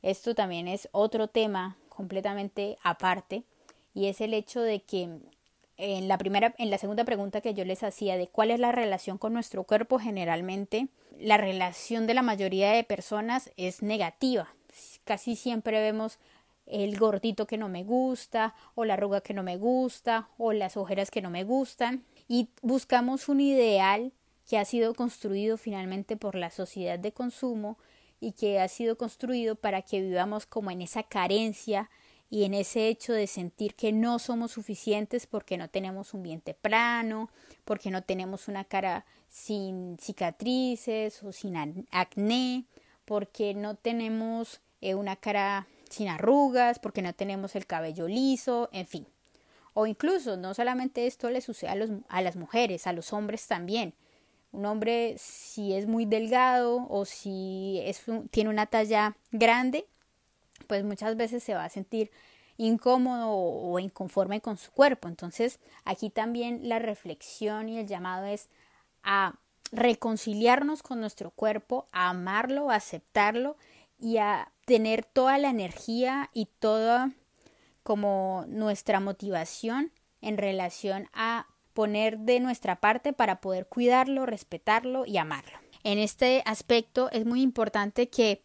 esto 0.02 0.34
también 0.34 0.68
es 0.68 0.88
otro 0.92 1.28
tema 1.28 1.76
completamente 1.88 2.78
aparte 2.82 3.44
y 3.94 4.06
es 4.06 4.20
el 4.20 4.34
hecho 4.34 4.60
de 4.60 4.80
que 4.80 5.08
en 5.76 6.08
la 6.08 6.18
primera 6.18 6.54
en 6.58 6.70
la 6.70 6.78
segunda 6.78 7.04
pregunta 7.04 7.40
que 7.40 7.54
yo 7.54 7.64
les 7.64 7.82
hacía 7.82 8.16
de 8.16 8.28
cuál 8.28 8.50
es 8.50 8.60
la 8.60 8.72
relación 8.72 9.18
con 9.18 9.32
nuestro 9.32 9.64
cuerpo 9.64 9.98
generalmente 9.98 10.88
la 11.18 11.36
relación 11.36 12.06
de 12.06 12.14
la 12.14 12.22
mayoría 12.22 12.72
de 12.72 12.84
personas 12.84 13.50
es 13.56 13.82
negativa. 13.82 14.48
Casi 15.04 15.36
siempre 15.36 15.80
vemos 15.80 16.18
el 16.66 16.98
gordito 16.98 17.46
que 17.46 17.58
no 17.58 17.68
me 17.68 17.84
gusta 17.84 18.54
o 18.74 18.84
la 18.84 18.94
arruga 18.94 19.20
que 19.20 19.34
no 19.34 19.42
me 19.42 19.56
gusta 19.56 20.28
o 20.38 20.52
las 20.52 20.76
ojeras 20.76 21.10
que 21.10 21.22
no 21.22 21.30
me 21.30 21.44
gustan 21.44 22.04
y 22.26 22.48
buscamos 22.62 23.28
un 23.28 23.40
ideal 23.40 24.12
que 24.48 24.58
ha 24.58 24.64
sido 24.64 24.94
construido 24.94 25.56
finalmente 25.56 26.16
por 26.16 26.34
la 26.34 26.50
sociedad 26.50 26.98
de 26.98 27.12
consumo 27.12 27.78
y 28.20 28.32
que 28.32 28.60
ha 28.60 28.68
sido 28.68 28.96
construido 28.96 29.56
para 29.56 29.82
que 29.82 30.00
vivamos 30.00 30.46
como 30.46 30.70
en 30.70 30.82
esa 30.82 31.02
carencia 31.02 31.90
y 32.30 32.44
en 32.44 32.54
ese 32.54 32.88
hecho 32.88 33.12
de 33.12 33.26
sentir 33.26 33.74
que 33.74 33.92
no 33.92 34.18
somos 34.18 34.52
suficientes 34.52 35.26
porque 35.26 35.56
no 35.56 35.68
tenemos 35.68 36.14
un 36.14 36.22
vientre 36.22 36.54
plano, 36.54 37.30
porque 37.64 37.90
no 37.90 38.02
tenemos 38.02 38.48
una 38.48 38.64
cara 38.64 39.04
sin 39.28 39.98
cicatrices 40.00 41.22
o 41.22 41.32
sin 41.32 41.56
acné, 41.90 42.64
porque 43.04 43.54
no 43.54 43.76
tenemos 43.76 44.60
eh, 44.80 44.94
una 44.94 45.16
cara 45.16 45.66
sin 45.90 46.08
arrugas, 46.08 46.78
porque 46.78 47.02
no 47.02 47.12
tenemos 47.12 47.54
el 47.56 47.66
cabello 47.66 48.08
liso, 48.08 48.68
en 48.72 48.86
fin. 48.86 49.06
O 49.74 49.86
incluso, 49.86 50.36
no 50.36 50.54
solamente 50.54 51.06
esto 51.06 51.30
le 51.30 51.40
sucede 51.40 51.70
a, 51.70 51.74
los, 51.74 51.90
a 52.08 52.22
las 52.22 52.36
mujeres, 52.36 52.86
a 52.86 52.92
los 52.92 53.12
hombres 53.12 53.46
también. 53.46 53.94
Un 54.54 54.66
hombre 54.66 55.16
si 55.18 55.74
es 55.74 55.86
muy 55.86 56.04
delgado 56.04 56.86
o 56.88 57.04
si 57.04 57.82
tiene 58.30 58.50
una 58.50 58.66
talla 58.66 59.16
grande, 59.32 59.86
pues 60.68 60.84
muchas 60.84 61.16
veces 61.16 61.42
se 61.42 61.54
va 61.54 61.64
a 61.64 61.68
sentir 61.68 62.12
incómodo 62.56 63.30
o 63.30 63.78
inconforme 63.80 64.40
con 64.40 64.56
su 64.56 64.70
cuerpo. 64.70 65.08
Entonces, 65.08 65.58
aquí 65.84 66.08
también 66.08 66.68
la 66.68 66.78
reflexión 66.78 67.68
y 67.68 67.78
el 67.78 67.88
llamado 67.88 68.26
es 68.26 68.48
a 69.02 69.34
reconciliarnos 69.72 70.84
con 70.84 71.00
nuestro 71.00 71.32
cuerpo, 71.32 71.88
a 71.90 72.10
amarlo, 72.10 72.70
a 72.70 72.76
aceptarlo 72.76 73.56
y 73.98 74.18
a 74.18 74.52
tener 74.66 75.04
toda 75.04 75.36
la 75.38 75.50
energía 75.50 76.30
y 76.32 76.46
toda 76.46 77.10
como 77.82 78.44
nuestra 78.46 79.00
motivación 79.00 79.90
en 80.20 80.38
relación 80.38 81.08
a 81.12 81.48
poner 81.74 82.20
de 82.20 82.40
nuestra 82.40 82.76
parte 82.76 83.12
para 83.12 83.40
poder 83.40 83.66
cuidarlo, 83.66 84.24
respetarlo 84.24 85.04
y 85.04 85.18
amarlo. 85.18 85.58
En 85.82 85.98
este 85.98 86.42
aspecto 86.46 87.10
es 87.10 87.26
muy 87.26 87.42
importante 87.42 88.08
que 88.08 88.42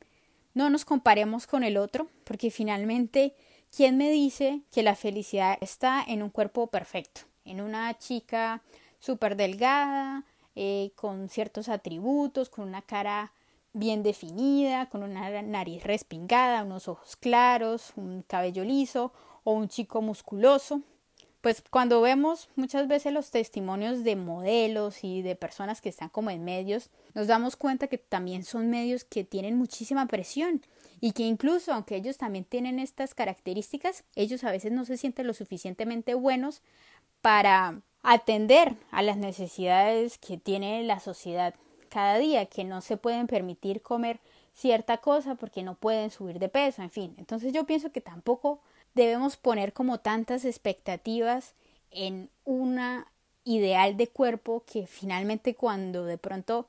no 0.54 0.70
nos 0.70 0.84
comparemos 0.84 1.48
con 1.48 1.64
el 1.64 1.78
otro, 1.78 2.10
porque 2.26 2.52
finalmente, 2.52 3.34
¿quién 3.74 3.98
me 3.98 4.10
dice 4.10 4.62
que 4.72 4.84
la 4.84 4.96
felicidad 4.96 5.58
está 5.62 6.04
en 6.06 6.22
un 6.22 6.32
cuerpo 6.32 6.68
perfecto? 6.68 7.22
En 7.46 7.62
una 7.62 7.98
chica 7.98 8.62
súper 9.00 9.38
delgada, 9.38 10.26
eh, 10.56 10.92
con 10.96 11.30
ciertos 11.30 11.70
atributos, 11.70 12.50
con 12.50 12.68
una 12.68 12.82
cara 12.82 13.32
bien 13.72 14.04
definida, 14.04 14.90
con 14.90 15.04
una 15.04 15.42
nariz 15.44 15.84
respingada, 15.84 16.64
unos 16.64 16.88
ojos 16.88 17.16
claros, 17.16 17.94
un 17.96 18.24
cabello 18.24 18.64
liso 18.66 19.14
o 19.44 19.54
un 19.54 19.70
chico 19.70 20.02
musculoso 20.02 20.82
pues 21.42 21.64
cuando 21.70 22.02
vemos 22.02 22.50
muchas 22.56 22.88
veces 22.88 23.14
los 23.14 23.32
testimonios 23.32 24.04
de 24.04 24.16
modelos 24.16 25.04
y 25.04 25.22
de 25.22 25.36
personas 25.36 25.80
que 25.80 25.90
están 25.90 26.10
como 26.10 26.30
en 26.32 26.44
medios, 26.44 26.90
nos 27.14 27.28
damos 27.28 27.56
cuenta 27.56 27.88
que 27.88 27.98
también 27.98 28.44
son 28.44 28.70
medios 28.70 29.06
que 29.06 29.24
tienen 29.24 29.58
muchísima 29.58 30.06
presión 30.08 30.62
y 31.00 31.14
que 31.14 31.24
incluso 31.24 31.74
aunque 31.74 31.96
ellos 31.96 32.18
también 32.18 32.44
tienen 32.44 32.78
estas 32.80 33.14
características, 33.14 34.04
ellos 34.16 34.44
a 34.44 34.52
veces 34.52 34.74
no 34.74 34.84
se 34.84 34.98
sienten 34.98 35.28
lo 35.28 35.34
suficientemente 35.34 36.14
buenos 36.14 36.62
para 37.22 37.82
atender 38.04 38.76
a 38.92 39.02
las 39.02 39.18
necesidades 39.18 40.18
que 40.18 40.38
tiene 40.38 40.84
la 40.84 41.00
sociedad 41.00 41.56
cada 41.90 42.18
día, 42.18 42.46
que 42.46 42.64
no 42.64 42.82
se 42.82 42.98
pueden 42.98 43.28
permitir 43.28 43.82
comer 43.82 44.20
cierta 44.54 44.98
cosa 44.98 45.36
porque 45.36 45.64
no 45.64 45.76
pueden 45.76 46.12
subir 46.12 46.38
de 46.40 46.50
peso, 46.50 46.82
en 46.82 46.90
fin. 46.90 47.16
Entonces 47.18 47.54
yo 47.54 47.66
pienso 47.66 47.92
que 47.92 48.02
tampoco 48.02 48.62
debemos 48.94 49.38
poner 49.38 49.74
como 49.74 50.00
tantas 50.00 50.46
expectativas 50.46 51.54
en 51.92 52.30
una 52.46 53.08
ideal 53.44 53.98
de 53.98 54.08
cuerpo 54.08 54.64
que 54.66 54.88
finalmente 54.88 55.56
cuando 55.56 56.06
de 56.06 56.18
pronto 56.18 56.68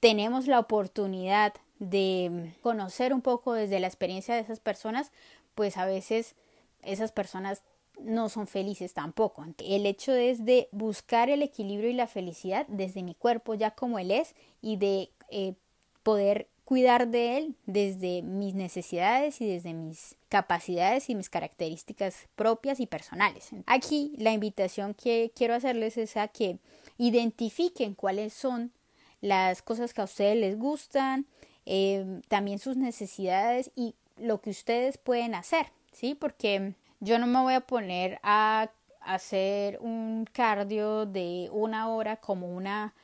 tenemos 0.00 0.46
la 0.46 0.58
oportunidad 0.58 1.54
de 1.78 2.52
conocer 2.62 3.14
un 3.14 3.22
poco 3.22 3.54
desde 3.54 3.80
la 3.80 3.86
experiencia 3.86 4.34
de 4.34 4.40
esas 4.40 4.60
personas, 4.60 5.10
pues 5.54 5.76
a 5.76 5.86
veces 5.86 6.34
esas 6.82 7.12
personas 7.12 7.62
no 8.00 8.28
son 8.28 8.46
felices 8.46 8.94
tampoco. 8.94 9.44
El 9.58 9.86
hecho 9.86 10.12
es 10.12 10.44
de 10.44 10.68
buscar 10.72 11.30
el 11.30 11.42
equilibrio 11.42 11.90
y 11.90 11.94
la 11.94 12.06
felicidad 12.06 12.66
desde 12.68 13.02
mi 13.02 13.14
cuerpo 13.14 13.54
ya 13.54 13.72
como 13.72 13.98
él 13.98 14.10
es 14.10 14.34
y 14.60 14.76
de 14.76 15.10
eh, 15.30 15.54
poder 16.02 16.48
cuidar 16.72 17.08
de 17.08 17.36
él 17.36 17.54
desde 17.66 18.22
mis 18.22 18.54
necesidades 18.54 19.42
y 19.42 19.46
desde 19.46 19.74
mis 19.74 20.16
capacidades 20.30 21.10
y 21.10 21.14
mis 21.14 21.28
características 21.28 22.28
propias 22.34 22.80
y 22.80 22.86
personales. 22.86 23.50
Aquí 23.66 24.14
la 24.16 24.32
invitación 24.32 24.94
que 24.94 25.32
quiero 25.36 25.52
hacerles 25.52 25.98
es 25.98 26.16
a 26.16 26.28
que 26.28 26.56
identifiquen 26.96 27.94
cuáles 27.94 28.32
son 28.32 28.72
las 29.20 29.60
cosas 29.60 29.92
que 29.92 30.00
a 30.00 30.04
ustedes 30.04 30.38
les 30.38 30.58
gustan, 30.58 31.26
eh, 31.66 32.22
también 32.28 32.58
sus 32.58 32.78
necesidades 32.78 33.70
y 33.76 33.94
lo 34.16 34.40
que 34.40 34.48
ustedes 34.48 34.96
pueden 34.96 35.34
hacer, 35.34 35.66
¿sí? 35.92 36.14
Porque 36.14 36.72
yo 37.00 37.18
no 37.18 37.26
me 37.26 37.42
voy 37.42 37.52
a 37.52 37.60
poner 37.60 38.18
a 38.22 38.70
hacer 39.02 39.78
un 39.82 40.24
cardio 40.32 41.04
de 41.04 41.50
una 41.52 41.90
hora 41.90 42.16
como 42.16 42.46
una 42.46 42.94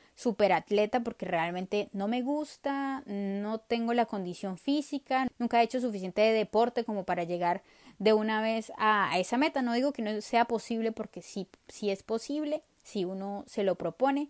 atleta 0.51 1.01
porque 1.01 1.25
realmente 1.25 1.89
no 1.93 2.07
me 2.07 2.21
gusta, 2.21 3.03
no 3.05 3.59
tengo 3.59 3.93
la 3.93 4.05
condición 4.05 4.57
física, 4.57 5.27
nunca 5.37 5.61
he 5.61 5.63
hecho 5.63 5.79
suficiente 5.79 6.21
de 6.21 6.33
deporte 6.33 6.83
como 6.83 7.03
para 7.03 7.23
llegar 7.23 7.61
de 7.99 8.13
una 8.13 8.41
vez 8.41 8.71
a, 8.77 9.17
esa 9.17 9.37
meta. 9.37 9.61
No 9.61 9.73
digo 9.73 9.93
que 9.93 10.01
no 10.01 10.21
sea 10.21 10.45
posible 10.45 10.91
porque 10.91 11.21
sí, 11.21 11.47
sí 11.67 11.89
es 11.89 12.03
posible, 12.03 12.61
si 12.83 13.05
uno 13.05 13.43
se 13.47 13.63
lo 13.63 13.75
propone, 13.75 14.29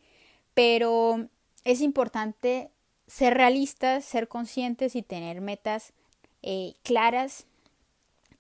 pero 0.53 1.27
es 1.63 1.81
importante 1.81 2.69
ser 3.08 3.34
realistas, 3.34 4.05
ser 4.05 4.27
conscientes 4.27 4.96
y 4.96 5.01
tener 5.01 5.41
metas 5.41 5.93
eh, 6.43 6.74
claras 6.84 7.46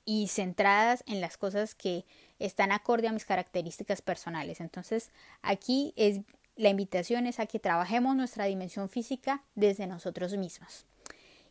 y 0.05 0.27
centradas 0.27 1.03
en 1.07 1.21
las 1.21 1.37
cosas 1.37 1.75
que 1.75 2.05
están 2.39 2.71
acorde 2.71 3.07
a 3.07 3.11
mis 3.11 3.25
características 3.25 4.01
personales. 4.01 4.61
Entonces, 4.61 5.11
aquí 5.41 5.93
es 5.95 6.21
la 6.59 6.67
invitación 6.67 7.25
es 7.25 7.39
a 7.39 7.45
que 7.45 7.57
trabajemos 7.57 8.17
nuestra 8.17 8.43
dimensión 8.43 8.89
física 8.89 9.43
desde 9.55 9.87
nosotros 9.87 10.35
mismos. 10.35 10.85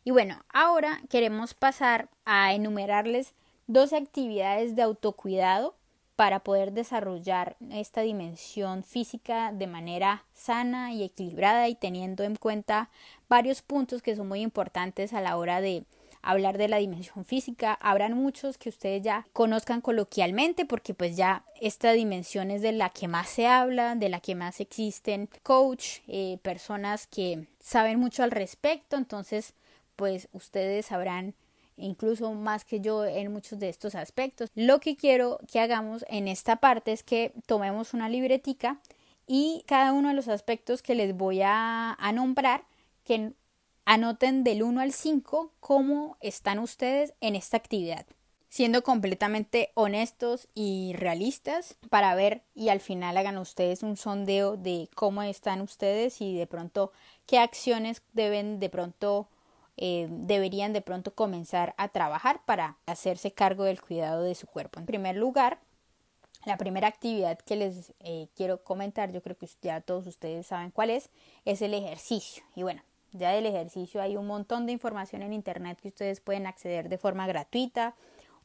Y 0.03 0.11
bueno, 0.11 0.37
ahora 0.53 1.01
queremos 1.09 1.55
pasar 1.55 2.09
a 2.25 2.53
enumerarles 2.53 3.33
dos 3.65 3.91
actividades 3.91 4.75
de 4.75 4.83
autocuidado 4.83 5.75
para 6.15 6.41
poder 6.41 6.73
desarrollar 6.73 7.57
esta 7.71 8.01
dimensión 8.01 8.83
física 8.83 9.51
de 9.51 9.65
manera 9.65 10.25
sana 10.33 10.93
y 10.93 11.03
equilibrada 11.03 11.67
y 11.69 11.75
teniendo 11.75 12.23
en 12.23 12.35
cuenta 12.35 12.91
varios 13.27 13.63
puntos 13.63 14.03
que 14.03 14.15
son 14.15 14.27
muy 14.27 14.41
importantes 14.41 15.13
a 15.13 15.21
la 15.21 15.37
hora 15.37 15.59
de 15.59 15.85
hablar 16.21 16.57
de 16.57 16.67
la 16.67 16.77
dimensión 16.77 17.25
física. 17.25 17.77
Habrán 17.81 18.13
muchos 18.13 18.57
que 18.57 18.69
ustedes 18.69 19.03
ya 19.03 19.27
conozcan 19.33 19.81
coloquialmente 19.81 20.65
porque 20.65 20.93
pues 20.93 21.15
ya 21.15 21.43
esta 21.61 21.91
dimensión 21.93 22.51
es 22.51 22.61
de 22.61 22.71
la 22.71 22.89
que 22.89 23.07
más 23.07 23.29
se 23.29 23.47
habla, 23.47 23.95
de 23.95 24.09
la 24.09 24.19
que 24.19 24.35
más 24.35 24.59
existen 24.59 25.29
coach, 25.43 25.99
eh, 26.07 26.37
personas 26.41 27.07
que 27.07 27.47
saben 27.59 27.99
mucho 27.99 28.23
al 28.23 28.31
respecto, 28.31 28.97
entonces 28.97 29.53
pues 29.95 30.29
ustedes 30.31 30.87
sabrán 30.87 31.35
incluso 31.79 32.33
más 32.33 32.65
que 32.65 32.81
yo 32.81 33.05
en 33.05 33.31
muchos 33.31 33.59
de 33.59 33.69
estos 33.69 33.95
aspectos. 33.95 34.49
Lo 34.55 34.79
que 34.79 34.95
quiero 34.95 35.39
que 35.51 35.59
hagamos 35.59 36.05
en 36.09 36.27
esta 36.27 36.57
parte 36.57 36.91
es 36.91 37.03
que 37.03 37.33
tomemos 37.45 37.93
una 37.93 38.09
libretica 38.09 38.79
y 39.27 39.63
cada 39.67 39.93
uno 39.93 40.09
de 40.09 40.15
los 40.15 40.27
aspectos 40.27 40.81
que 40.81 40.95
les 40.95 41.15
voy 41.15 41.41
a, 41.43 41.95
nombrar, 42.13 42.63
que 43.03 43.33
anoten 43.89 44.43
del 44.43 44.61
1 44.61 44.81
al 44.81 44.93
5 44.93 45.51
cómo 45.59 46.15
están 46.19 46.59
ustedes 46.59 47.15
en 47.21 47.35
esta 47.35 47.57
actividad 47.57 48.05
siendo 48.47 48.83
completamente 48.83 49.71
honestos 49.73 50.47
y 50.53 50.93
realistas 50.95 51.75
para 51.89 52.13
ver 52.13 52.43
y 52.53 52.69
al 52.69 52.81
final 52.81 53.17
hagan 53.17 53.39
ustedes 53.39 53.81
un 53.81 53.97
sondeo 53.97 54.57
de 54.57 54.89
cómo 54.93 55.23
están 55.23 55.61
ustedes 55.61 56.21
y 56.21 56.37
de 56.37 56.45
pronto 56.45 56.91
qué 57.25 57.39
acciones 57.39 58.03
deben 58.13 58.59
de 58.59 58.69
pronto 58.69 59.27
eh, 59.75 60.07
deberían 60.11 60.71
de 60.71 60.81
pronto 60.81 61.15
comenzar 61.15 61.73
a 61.77 61.87
trabajar 61.87 62.41
para 62.45 62.77
hacerse 62.85 63.31
cargo 63.31 63.63
del 63.63 63.81
cuidado 63.81 64.21
de 64.21 64.35
su 64.35 64.45
cuerpo. 64.45 64.79
En 64.79 64.85
primer 64.85 65.15
lugar, 65.15 65.57
la 66.45 66.57
primera 66.57 66.87
actividad 66.87 67.39
que 67.39 67.55
les 67.55 67.93
eh, 68.01 68.27
quiero 68.35 68.63
comentar, 68.63 69.11
yo 69.11 69.23
creo 69.23 69.37
que 69.37 69.49
ya 69.63 69.81
todos 69.81 70.05
ustedes 70.05 70.45
saben 70.45 70.69
cuál 70.69 70.91
es, 70.91 71.09
es 71.45 71.63
el 71.63 71.73
ejercicio. 71.73 72.43
Y 72.55 72.63
bueno, 72.63 72.83
ya 73.11 73.31
del 73.31 73.45
ejercicio 73.45 74.01
hay 74.01 74.17
un 74.17 74.27
montón 74.27 74.65
de 74.65 74.71
información 74.71 75.21
en 75.21 75.33
Internet 75.33 75.79
que 75.81 75.87
ustedes 75.87 76.19
pueden 76.19 76.47
acceder 76.47 76.89
de 76.89 76.97
forma 76.97 77.27
gratuita, 77.27 77.95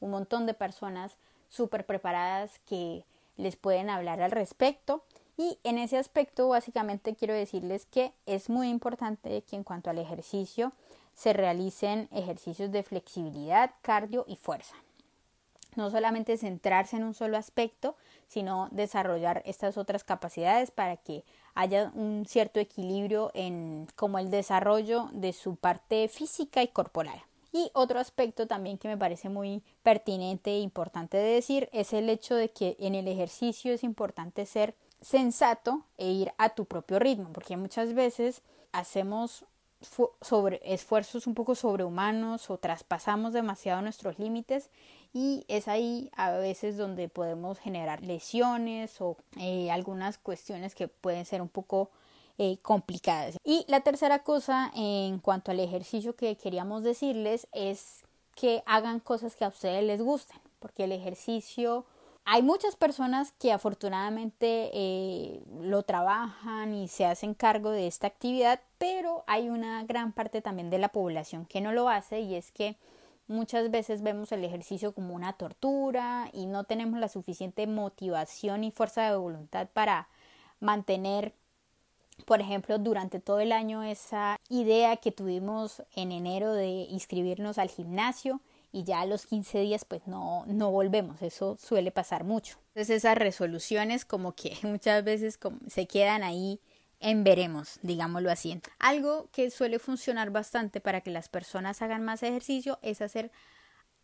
un 0.00 0.10
montón 0.10 0.46
de 0.46 0.54
personas 0.54 1.16
súper 1.48 1.86
preparadas 1.86 2.58
que 2.66 3.04
les 3.36 3.56
pueden 3.56 3.90
hablar 3.90 4.22
al 4.22 4.30
respecto. 4.30 5.04
Y 5.36 5.58
en 5.64 5.78
ese 5.78 5.98
aspecto 5.98 6.48
básicamente 6.48 7.14
quiero 7.14 7.34
decirles 7.34 7.86
que 7.86 8.12
es 8.26 8.48
muy 8.48 8.68
importante 8.68 9.42
que 9.42 9.56
en 9.56 9.64
cuanto 9.64 9.90
al 9.90 9.98
ejercicio 9.98 10.72
se 11.14 11.32
realicen 11.32 12.08
ejercicios 12.12 12.70
de 12.72 12.82
flexibilidad, 12.82 13.72
cardio 13.82 14.24
y 14.28 14.36
fuerza. 14.36 14.74
No 15.76 15.90
solamente 15.90 16.36
centrarse 16.36 16.96
en 16.96 17.04
un 17.04 17.14
solo 17.14 17.36
aspecto, 17.36 17.96
sino 18.28 18.68
desarrollar 18.70 19.42
estas 19.44 19.76
otras 19.76 20.04
capacidades 20.04 20.70
para 20.70 20.96
que 20.96 21.24
haya 21.54 21.92
un 21.94 22.24
cierto 22.26 22.60
equilibrio 22.60 23.30
en 23.34 23.86
como 23.96 24.18
el 24.18 24.30
desarrollo 24.30 25.08
de 25.12 25.32
su 25.32 25.56
parte 25.56 26.08
física 26.08 26.62
y 26.62 26.68
corporal. 26.68 27.20
Y 27.52 27.70
otro 27.72 28.00
aspecto 28.00 28.48
también 28.48 28.78
que 28.78 28.88
me 28.88 28.98
parece 28.98 29.28
muy 29.28 29.62
pertinente 29.84 30.50
e 30.50 30.58
importante 30.58 31.16
de 31.16 31.34
decir 31.34 31.68
es 31.72 31.92
el 31.92 32.08
hecho 32.08 32.34
de 32.34 32.50
que 32.50 32.76
en 32.80 32.96
el 32.96 33.06
ejercicio 33.06 33.72
es 33.72 33.84
importante 33.84 34.44
ser 34.44 34.74
sensato 35.00 35.84
e 35.96 36.10
ir 36.10 36.32
a 36.38 36.48
tu 36.50 36.64
propio 36.64 36.98
ritmo, 36.98 37.30
porque 37.32 37.56
muchas 37.56 37.94
veces 37.94 38.42
hacemos 38.72 39.44
sobre 40.20 40.60
esfuerzos 40.64 41.26
un 41.26 41.34
poco 41.34 41.54
sobrehumanos 41.54 42.50
o 42.50 42.58
traspasamos 42.58 43.32
demasiado 43.32 43.82
nuestros 43.82 44.18
límites 44.18 44.70
y 45.14 45.44
es 45.46 45.68
ahí 45.68 46.10
a 46.16 46.32
veces 46.32 46.76
donde 46.76 47.08
podemos 47.08 47.58
generar 47.60 48.02
lesiones 48.02 49.00
o 49.00 49.16
eh, 49.38 49.70
algunas 49.70 50.18
cuestiones 50.18 50.74
que 50.74 50.88
pueden 50.88 51.24
ser 51.24 51.40
un 51.40 51.48
poco 51.48 51.90
eh, 52.36 52.58
complicadas. 52.62 53.38
Y 53.44 53.64
la 53.68 53.80
tercera 53.80 54.24
cosa 54.24 54.72
en 54.74 55.20
cuanto 55.20 55.52
al 55.52 55.60
ejercicio 55.60 56.16
que 56.16 56.36
queríamos 56.36 56.82
decirles 56.82 57.46
es 57.52 58.02
que 58.34 58.64
hagan 58.66 58.98
cosas 58.98 59.36
que 59.36 59.44
a 59.44 59.48
ustedes 59.48 59.84
les 59.84 60.02
gusten, 60.02 60.40
porque 60.58 60.84
el 60.84 60.92
ejercicio 60.92 61.86
hay 62.26 62.42
muchas 62.42 62.74
personas 62.74 63.32
que 63.38 63.52
afortunadamente 63.52 64.70
eh, 64.72 65.42
lo 65.60 65.82
trabajan 65.82 66.74
y 66.74 66.88
se 66.88 67.04
hacen 67.04 67.34
cargo 67.34 67.70
de 67.70 67.86
esta 67.86 68.06
actividad, 68.06 68.60
pero 68.78 69.24
hay 69.26 69.50
una 69.50 69.84
gran 69.84 70.12
parte 70.12 70.40
también 70.40 70.70
de 70.70 70.78
la 70.78 70.88
población 70.88 71.44
que 71.44 71.60
no 71.60 71.72
lo 71.72 71.88
hace 71.88 72.20
y 72.20 72.34
es 72.34 72.50
que 72.50 72.76
muchas 73.26 73.70
veces 73.70 74.02
vemos 74.02 74.32
el 74.32 74.44
ejercicio 74.44 74.92
como 74.92 75.14
una 75.14 75.34
tortura 75.34 76.30
y 76.32 76.46
no 76.46 76.64
tenemos 76.64 77.00
la 77.00 77.08
suficiente 77.08 77.66
motivación 77.66 78.64
y 78.64 78.70
fuerza 78.70 79.10
de 79.10 79.16
voluntad 79.16 79.68
para 79.72 80.08
mantener 80.60 81.34
por 82.26 82.40
ejemplo, 82.40 82.78
durante 82.78 83.20
todo 83.20 83.40
el 83.40 83.52
año 83.52 83.82
esa 83.82 84.40
idea 84.48 84.96
que 84.96 85.10
tuvimos 85.10 85.82
en 85.94 86.12
enero 86.12 86.52
de 86.52 86.86
inscribirnos 86.88 87.58
al 87.58 87.68
gimnasio 87.68 88.40
y 88.72 88.84
ya 88.84 89.00
a 89.00 89.06
los 89.06 89.26
15 89.26 89.60
días 89.60 89.84
pues 89.84 90.06
no, 90.06 90.44
no 90.46 90.70
volvemos, 90.70 91.22
eso 91.22 91.56
suele 91.60 91.90
pasar 91.90 92.24
mucho. 92.24 92.58
Entonces 92.68 92.98
esas 92.98 93.18
resoluciones 93.18 94.04
como 94.04 94.32
que 94.32 94.56
muchas 94.62 95.04
veces 95.04 95.38
se 95.66 95.86
quedan 95.86 96.22
ahí 96.22 96.60
en 97.04 97.22
veremos, 97.22 97.78
digámoslo 97.82 98.30
así. 98.30 98.60
Algo 98.78 99.28
que 99.30 99.50
suele 99.50 99.78
funcionar 99.78 100.30
bastante 100.30 100.80
para 100.80 101.02
que 101.02 101.10
las 101.10 101.28
personas 101.28 101.82
hagan 101.82 102.04
más 102.04 102.22
ejercicio 102.22 102.78
es 102.82 103.00
hacer 103.00 103.30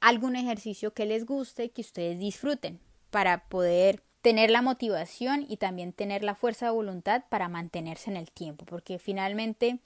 algún 0.01 0.37
ejercicio 0.37 0.95
que 0.95 1.07
les 1.07 1.27
guste, 1.27 1.71
que 1.71 1.81
ustedes 1.81 2.19
disfruten, 2.19 2.81
para 3.11 3.49
poder 3.49 4.03
tener 4.23 4.51
la 4.51 4.63
motivación 4.63 5.47
y 5.49 5.57
también 5.57 5.93
tener 5.93 6.23
la 6.23 6.35
fuerza 6.35 6.67
de 6.67 6.73
voluntad 6.73 7.25
para 7.29 7.49
mantenerse 7.49 8.11
en 8.11 8.17
el 8.17 8.31
tiempo, 8.31 8.65
porque 8.67 8.99
finalmente 8.99 9.81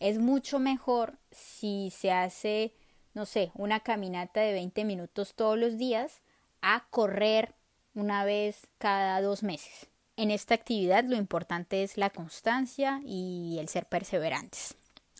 es 0.00 0.18
mucho 0.18 0.58
mejor 0.58 1.18
si 1.30 1.90
se 1.90 2.12
hace 2.12 2.74
no 3.18 3.26
sé, 3.26 3.50
una 3.54 3.80
caminata 3.80 4.40
de 4.40 4.52
20 4.52 4.84
minutos 4.84 5.34
todos 5.34 5.58
los 5.58 5.76
días 5.76 6.22
a 6.62 6.86
correr 6.90 7.56
una 7.94 8.24
vez 8.24 8.68
cada 8.78 9.20
dos 9.20 9.42
meses. 9.42 9.87
En 10.18 10.32
esta 10.32 10.56
actividad 10.56 11.04
lo 11.04 11.14
importante 11.14 11.84
es 11.84 11.96
la 11.96 12.10
constancia 12.10 13.00
y 13.04 13.56
el 13.60 13.68
ser 13.68 13.86
perseverantes. 13.86 14.74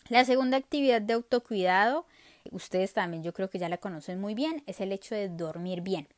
La 0.09 0.25
segunda 0.25 0.57
actividad 0.57 1.01
de 1.01 1.13
autocuidado, 1.13 2.05
ustedes 2.51 2.95
también 2.95 3.23
yo 3.23 3.33
creo 3.33 3.49
que 3.49 3.61
ya 3.61 3.69
la 3.69 3.79
conocen 3.79 4.21
muy 4.21 4.35
bien, 4.35 4.65
es 4.67 4.81
el 4.81 4.91
hecho 4.91 5.15
de 5.15 5.29
dormir 5.29 5.83
bien. 5.83 6.09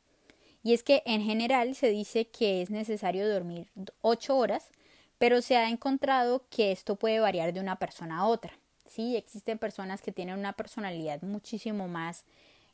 Y 0.62 0.72
es 0.72 0.82
que 0.82 1.02
en 1.04 1.20
general 1.20 1.74
se 1.74 1.90
dice 1.90 2.28
que 2.28 2.62
es 2.62 2.70
necesario 2.70 3.30
dormir 3.30 3.68
8 4.00 4.34
horas, 4.34 4.70
pero 5.18 5.42
se 5.42 5.58
ha 5.58 5.68
encontrado 5.68 6.46
que 6.48 6.72
esto 6.72 6.96
puede 6.96 7.20
variar 7.20 7.52
de 7.52 7.60
una 7.60 7.76
persona 7.76 8.20
a 8.20 8.26
otra. 8.28 8.54
¿sí? 8.86 9.14
Existen 9.14 9.58
personas 9.58 10.00
que 10.00 10.10
tienen 10.10 10.38
una 10.38 10.54
personalidad 10.54 11.20
muchísimo 11.20 11.86
más 11.86 12.24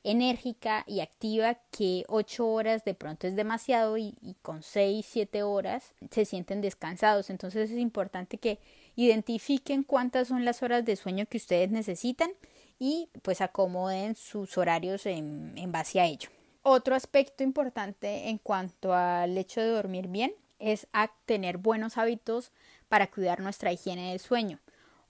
enérgica 0.07 0.85
y 0.87 1.01
activa 1.01 1.59
que 1.71 2.05
ocho 2.09 2.47
horas 2.49 2.85
de 2.85 2.95
pronto 2.95 3.27
es 3.27 3.35
demasiado 3.35 3.99
y, 3.99 4.15
con 4.41 4.63
seis, 4.63 5.05
siete 5.09 5.43
horas 5.43 5.95
se 6.11 6.25
sienten 6.25 6.61
descansados. 6.61 7.29
Entonces 7.29 7.71
es 7.71 7.79
importante 7.79 8.39
que 8.39 8.61
identifiquen 8.95 9.83
cuántas 9.83 10.29
son 10.29 10.45
las 10.45 10.63
horas 10.63 10.85
de 10.85 10.95
sueño 10.95 11.27
que 11.27 11.39
ustedes 11.39 11.71
necesitan 11.71 12.31
y 12.79 13.09
pues 13.23 13.41
acomoden 13.41 14.15
sus 14.15 14.57
horarios 14.57 15.07
en, 15.07 15.53
en 15.57 15.73
base 15.73 16.01
a 16.01 16.07
ello. 16.07 16.29
Otro 16.63 16.95
aspecto 16.95 17.43
importante 17.43 18.29
en 18.29 18.39
cuanto 18.39 18.95
al 18.95 19.37
hecho 19.37 19.61
de 19.61 19.69
dormir 19.69 20.07
bien 20.07 20.33
es 20.59 20.87
tener 21.25 21.59
buenos 21.59 21.99
hábitos 21.99 22.53
para 22.89 23.09
cuidar 23.09 23.41
nuestra 23.41 23.73
higiene 23.73 24.11
del 24.11 24.21
sueño. 24.21 24.61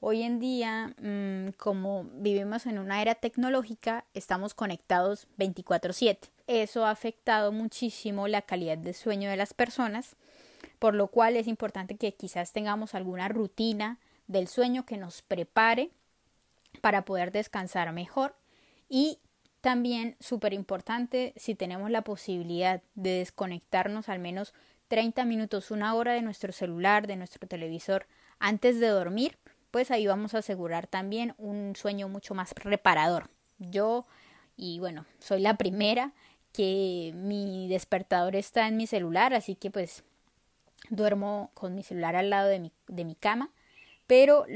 Hoy 0.00 0.22
en 0.22 0.40
día, 0.40 0.94
mm, 1.00 1.52
como 1.56 2.04
vivimos 2.12 2.66
en 2.66 2.78
una 2.78 3.00
era 3.00 3.14
tecnológica, 3.14 4.04
estamos 4.12 4.52
conectados 4.52 5.26
24/7. 5.38 6.28
Eso 6.46 6.84
ha 6.84 6.90
afectado 6.90 7.50
muchísimo 7.50 8.28
la 8.28 8.42
calidad 8.42 8.76
de 8.76 8.92
sueño 8.92 9.30
de 9.30 9.38
las 9.38 9.54
personas, 9.54 10.14
por 10.78 10.94
lo 10.94 11.08
cual 11.08 11.36
es 11.36 11.48
importante 11.48 11.96
que 11.96 12.12
quizás 12.12 12.52
tengamos 12.52 12.94
alguna 12.94 13.28
rutina 13.28 13.98
del 14.26 14.48
sueño 14.48 14.84
que 14.84 14.98
nos 14.98 15.22
prepare 15.22 15.90
para 16.82 17.06
poder 17.06 17.32
descansar 17.32 17.90
mejor 17.92 18.36
y 18.90 19.18
también 19.62 20.16
súper 20.20 20.52
importante 20.52 21.32
si 21.36 21.54
tenemos 21.54 21.90
la 21.90 22.02
posibilidad 22.02 22.82
de 22.94 23.18
desconectarnos 23.18 24.10
al 24.10 24.18
menos 24.18 24.52
30 24.88 25.24
minutos, 25.24 25.70
una 25.70 25.94
hora 25.94 26.12
de 26.12 26.22
nuestro 26.22 26.52
celular, 26.52 27.06
de 27.06 27.16
nuestro 27.16 27.48
televisor 27.48 28.06
antes 28.38 28.78
de 28.78 28.88
dormir 28.88 29.38
pues 29.76 29.90
ahí 29.90 30.06
vamos 30.06 30.32
a 30.32 30.38
asegurar 30.38 30.86
también 30.86 31.34
un 31.36 31.76
sueño 31.76 32.08
mucho 32.08 32.34
más 32.34 32.54
reparador. 32.54 33.28
Yo, 33.58 34.06
y 34.56 34.80
bueno, 34.80 35.04
soy 35.18 35.42
la 35.42 35.58
primera 35.58 36.14
que 36.54 37.12
mi 37.14 37.68
despertador 37.68 38.36
está 38.36 38.68
en 38.68 38.78
mi 38.78 38.86
celular, 38.86 39.34
así 39.34 39.54
que 39.54 39.70
pues 39.70 40.02
duermo 40.88 41.50
con 41.52 41.74
mi 41.74 41.82
celular 41.82 42.16
al 42.16 42.30
lado 42.30 42.48
de 42.48 42.58
mi, 42.58 42.72
de 42.88 43.04
mi 43.04 43.16
cama 43.16 43.50
pero 44.06 44.46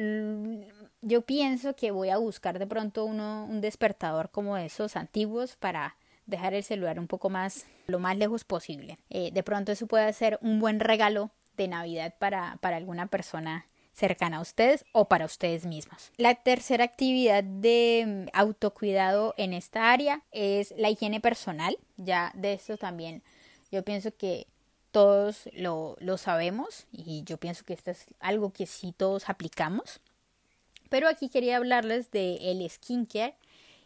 yo 1.02 1.20
pienso 1.20 1.76
que 1.76 1.90
voy 1.90 2.09
a 2.09 2.16
buscar 2.16 2.59
de 2.59 2.66
pronto 2.66 3.04
uno, 3.04 3.44
un 3.44 3.61
despertador 3.61 4.30
como 4.30 4.56
esos 4.56 4.96
antiguos 4.96 5.56
para 5.56 5.96
dejar 6.24 6.54
el 6.54 6.64
celular 6.64 6.98
un 6.98 7.09
poco 7.09 7.28
más, 7.28 7.66
lo 7.87 7.98
más 7.98 8.16
lejos 8.16 8.44
posible. 8.44 8.96
Eh, 9.11 9.33
de 9.35 9.42
pronto 9.42 9.70
eso 9.70 9.87
puede 9.87 10.11
ser 10.14 10.38
un 10.40 10.61
buen 10.61 10.80
regalo 10.80 11.30
de 11.59 11.68
Navidad 11.68 12.14
para, 12.18 12.56
para 12.62 12.78
alguna 12.78 13.09
persona 13.09 13.66
cercana 14.00 14.38
a 14.38 14.40
ustedes 14.40 14.84
o 14.92 15.08
para 15.08 15.26
ustedes 15.26 15.66
mismos. 15.66 16.10
La 16.16 16.34
tercera 16.34 16.84
actividad 16.84 17.44
de 17.44 18.04
mm, 18.06 18.28
autocuidado 18.32 19.34
en 19.36 19.52
esta 19.52 19.92
área 19.92 20.22
es 20.32 20.74
la 20.76 20.90
higiene 20.90 21.20
personal. 21.20 21.76
Ya 21.96 22.32
de 22.34 22.54
esto 22.54 22.78
también 22.78 23.22
yo 23.70 23.84
pienso 23.84 24.10
que 24.16 24.46
todos 24.90 25.48
lo, 25.52 25.96
lo 26.00 26.16
sabemos 26.16 26.86
y 26.90 27.22
yo 27.24 27.36
pienso 27.36 27.64
que 27.64 27.74
esto 27.74 27.92
es 27.92 28.06
algo 28.18 28.52
que 28.52 28.66
sí 28.66 28.92
todos 28.96 29.28
aplicamos. 29.28 30.00
Pero 30.88 31.06
aquí 31.06 31.28
quería 31.28 31.58
hablarles 31.58 32.10
de 32.10 32.50
el 32.50 32.68
skincare 32.68 33.36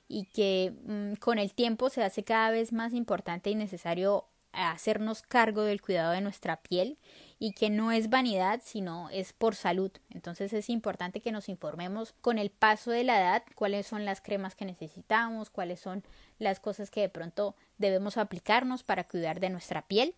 y 0.09 0.27
que 0.27 0.72
mm, 0.87 1.14
con 1.14 1.38
el 1.38 1.53
tiempo 1.53 1.90
se 1.90 2.05
hace 2.05 2.22
cada 2.22 2.50
vez 2.50 2.72
más 2.72 2.94
importante 2.94 3.50
y 3.50 3.57
necesario 3.57 4.27
hacernos 4.53 5.22
cargo 5.22 5.62
del 5.62 5.83
cuidado 5.83 6.12
de 6.12 6.20
nuestra 6.20 6.62
piel 6.62 6.96
y 7.44 7.52
que 7.52 7.68
no 7.68 7.92
es 7.92 8.09
vanidad, 8.09 8.62
sino 8.64 9.11
es 9.11 9.35
por 9.35 9.54
salud. 9.54 9.90
Entonces 10.09 10.54
es 10.54 10.70
importante 10.70 11.20
que 11.20 11.30
nos 11.30 11.50
informemos 11.50 12.14
con 12.22 12.38
el 12.38 12.48
paso 12.48 12.90
de 12.90 13.04
la 13.04 13.20
edad 13.20 13.42
cuáles 13.54 13.87
son 13.87 14.07
las 14.07 14.22
cremas 14.22 14.57
que 14.57 14.64
necesitamos, 14.64 15.50
cuáles 15.50 15.78
son 15.78 16.02
las 16.38 16.59
cosas 16.59 16.90
que 16.90 17.02
de 17.02 17.11
pronto 17.11 17.54
debemos 17.76 18.16
aplicarnos 18.16 18.83
para 18.83 19.04
cuidar 19.04 19.40
de 19.40 19.50
nuestra 19.50 19.83
piel. 19.87 20.14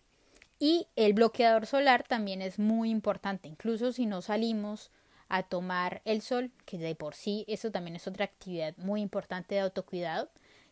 Y 0.57 0.87
el 0.95 1.11
bloqueador 1.11 1.65
solar 1.65 2.05
también 2.07 2.41
es 2.41 2.59
muy 2.59 2.89
importante, 2.89 3.49
incluso 3.49 3.91
si 3.91 4.05
no 4.05 4.21
salimos 4.21 4.89
a 5.27 5.43
tomar 5.43 6.01
el 6.05 6.21
sol, 6.21 6.53
que 6.63 6.77
de 6.77 6.95
por 6.95 7.13
sí 7.13 7.43
eso 7.49 7.71
también 7.71 7.97
es 7.97 8.07
otra 8.07 8.23
actividad 8.23 8.73
muy 8.77 9.01
importante 9.01 9.55
de 9.55 9.61
autocuidado, 9.61 10.29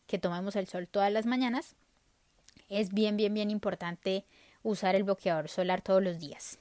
que 0.07 0.19
tomemos 0.19 0.55
el 0.55 0.67
sol 0.67 0.87
todas 0.87 1.11
las 1.11 1.25
mañanas. 1.25 1.75
Es 2.69 2.93
bien, 2.93 3.17
bien, 3.17 3.33
bien 3.33 3.51
importante 3.51 4.23
usar 4.65 4.95
el 4.95 5.03
bloqueador 5.03 5.47
solar 5.47 5.81
todos 5.81 6.03
los 6.03 6.19
días. 6.19 6.57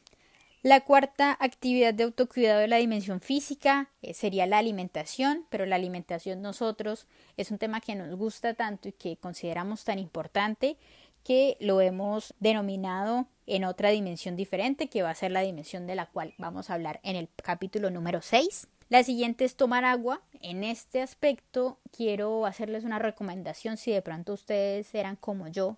La 0.62 0.80
cuarta 0.80 1.36
actividad 1.40 1.92
de 1.92 2.04
autocuidado 2.04 2.60
de 2.60 2.68
la 2.68 2.76
dimensión 2.76 3.20
física 3.20 3.90
eh, 4.00 4.14
sería 4.14 4.46
la 4.46 4.58
alimentación, 4.58 5.44
pero 5.50 5.66
la 5.66 5.76
alimentación 5.76 6.40
nosotros 6.40 7.06
es 7.36 7.50
un 7.50 7.58
tema 7.58 7.80
que 7.80 7.94
nos 7.94 8.16
gusta 8.16 8.54
tanto 8.54 8.88
y 8.88 8.92
que 8.92 9.16
consideramos 9.16 9.84
tan 9.84 9.98
importante 9.98 10.78
que 11.22 11.56
lo 11.60 11.80
hemos 11.80 12.34
denominado 12.40 13.26
en 13.46 13.64
otra 13.64 13.90
dimensión 13.90 14.36
diferente, 14.36 14.88
que 14.88 15.02
va 15.02 15.10
a 15.10 15.14
ser 15.14 15.32
la 15.32 15.40
dimensión 15.40 15.86
de 15.86 15.96
la 15.96 16.06
cual 16.06 16.34
vamos 16.38 16.70
a 16.70 16.74
hablar 16.74 17.00
en 17.02 17.16
el 17.16 17.28
capítulo 17.42 17.90
número 17.90 18.22
6. 18.22 18.68
La 18.88 19.02
siguiente 19.02 19.44
es 19.44 19.56
tomar 19.56 19.84
agua. 19.84 20.22
En 20.40 20.64
este 20.64 21.02
aspecto 21.02 21.78
quiero 21.90 22.46
hacerles 22.46 22.84
una 22.84 22.98
recomendación 22.98 23.76
si 23.76 23.92
de 23.92 24.02
pronto 24.02 24.34
ustedes 24.34 24.94
eran 24.94 25.16
como 25.16 25.48
yo 25.48 25.76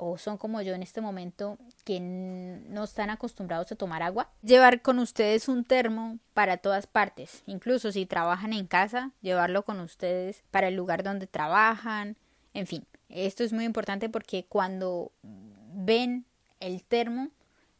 o 0.00 0.18
son 0.18 0.38
como 0.38 0.62
yo 0.62 0.74
en 0.74 0.82
este 0.82 1.00
momento 1.00 1.58
que 1.84 2.00
no 2.00 2.84
están 2.84 3.10
acostumbrados 3.10 3.70
a 3.70 3.76
tomar 3.76 4.02
agua, 4.02 4.30
llevar 4.42 4.82
con 4.82 4.98
ustedes 4.98 5.48
un 5.48 5.64
termo 5.64 6.18
para 6.34 6.56
todas 6.56 6.86
partes, 6.86 7.42
incluso 7.46 7.92
si 7.92 8.06
trabajan 8.06 8.52
en 8.52 8.66
casa, 8.66 9.12
llevarlo 9.20 9.64
con 9.64 9.80
ustedes 9.80 10.42
para 10.50 10.68
el 10.68 10.76
lugar 10.76 11.02
donde 11.02 11.26
trabajan, 11.26 12.16
en 12.54 12.66
fin, 12.66 12.86
esto 13.08 13.44
es 13.44 13.52
muy 13.52 13.64
importante 13.64 14.08
porque 14.08 14.46
cuando 14.48 15.12
ven 15.22 16.24
el 16.60 16.82
termo, 16.82 17.28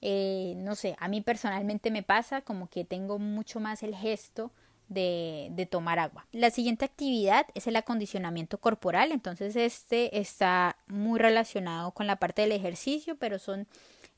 eh, 0.01 0.55
no 0.57 0.75
sé, 0.75 0.97
a 0.99 1.09
mí 1.09 1.21
personalmente 1.21 1.91
me 1.91 2.03
pasa 2.03 2.43
como 2.43 2.69
que 2.69 2.85
tengo 2.85 3.19
mucho 3.19 3.61
más 3.61 3.83
el 3.83 3.95
gesto 3.95 4.53
de, 4.91 5.69
tomar 5.71 5.99
agua. 5.99 6.27
La 6.33 6.51
siguiente 6.51 6.85
actividad 6.85 7.47
es 7.55 7.67
el 7.67 7.77
acondicionamiento 7.77 8.59
corporal, 8.59 9.13
entonces 9.13 9.57
este 9.57 10.19
está 10.19 10.77
muy 10.89 11.19
relacionado 11.19 11.93
con 11.93 12.07
la 12.07 12.17
parte 12.17 12.43
del 12.43 12.53
ejercicio, 12.53 13.17
pero 13.17 13.39
son 13.39 13.67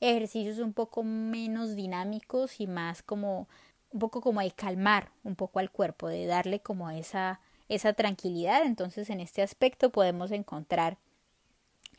ejercicios 0.01 0.59
un 0.59 0.73
poco 0.73 1.05
menos 1.05 1.77
dinámicos 1.77 2.61
y 2.61 2.67
más 2.67 3.03
como 3.03 3.49
un 3.91 4.01
poco 4.01 4.23
como 4.23 4.41
de 4.41 4.51
calmar 4.51 5.11
un 5.23 5.37
poco 5.37 5.59
al 5.59 5.71
cuerpo, 5.71 6.09
de 6.09 6.27
darle 6.27 6.61
como 6.61 6.91
esa 6.91 7.41
esa 7.69 7.93
tranquilidad. 7.93 8.65
Entonces 8.65 9.11
en 9.11 9.21
este 9.21 9.43
aspecto 9.43 9.91
podemos 9.91 10.31
encontrar 10.31 10.97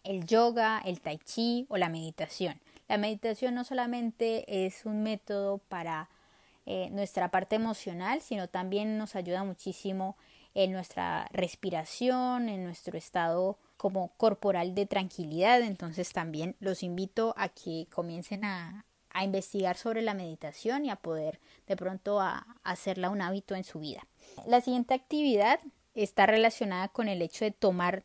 el 0.04 0.26
yoga, 0.26 0.82
el 0.84 1.00
tai 1.00 1.20
chi 1.20 1.66
o 1.70 1.78
la 1.78 1.90
meditación. 1.90 2.60
La 2.88 2.98
meditación 2.98 3.56
no 3.56 3.64
solamente 3.64 4.66
es 4.66 4.86
un 4.86 5.04
método 5.04 5.60
para 5.70 6.10
eh, 6.66 6.90
nuestra 6.92 7.30
parte 7.30 7.56
emocional, 7.56 8.22
sino 8.22 8.48
también 8.48 8.98
nos 8.98 9.16
ayuda 9.16 9.44
muchísimo 9.44 10.18
en 10.54 10.72
nuestra 10.72 11.28
respiración, 11.32 12.48
en 12.48 12.64
nuestro 12.64 12.98
estado 12.98 13.58
como 13.78 14.10
corporal 14.18 14.76
de 14.76 14.86
tranquilidad. 14.86 15.62
Entonces 15.62 16.14
también 16.14 16.56
los 16.60 16.84
invito 16.84 17.34
a 17.38 17.50
que 17.50 17.88
comiencen 17.92 18.46
a, 18.46 18.86
a 19.10 19.24
investigar 19.24 19.78
sobre 19.78 20.02
la 20.02 20.14
meditación 20.14 20.86
y 20.86 20.90
a 20.90 20.96
poder 20.96 21.40
de 21.68 21.76
pronto 21.76 22.20
a 22.20 22.46
hacerla 22.64 23.10
un 23.10 23.22
hábito 23.22 23.56
en 23.56 23.64
su 23.64 23.80
vida. 23.80 24.08
La 24.46 24.62
siguiente 24.62 24.94
actividad 24.94 25.60
está 25.96 26.26
relacionada 26.26 26.88
con 26.88 27.08
el 27.08 27.22
hecho 27.22 27.46
de 27.46 27.52
tomar 27.52 28.04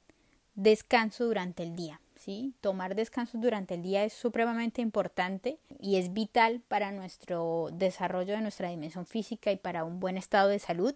descanso 0.54 1.24
durante 1.24 1.62
el 1.62 1.76
día. 1.76 2.00
Tomar 2.60 2.94
descanso 2.94 3.38
durante 3.38 3.74
el 3.74 3.82
día 3.82 4.04
es 4.04 4.12
supremamente 4.12 4.82
importante 4.82 5.58
y 5.80 5.96
es 5.96 6.12
vital 6.12 6.60
para 6.68 6.92
nuestro 6.92 7.70
desarrollo 7.72 8.34
de 8.34 8.42
nuestra 8.42 8.68
dimensión 8.68 9.06
física 9.06 9.50
y 9.50 9.56
para 9.56 9.84
un 9.84 9.98
buen 9.98 10.18
estado 10.18 10.50
de 10.50 10.58
salud. 10.58 10.94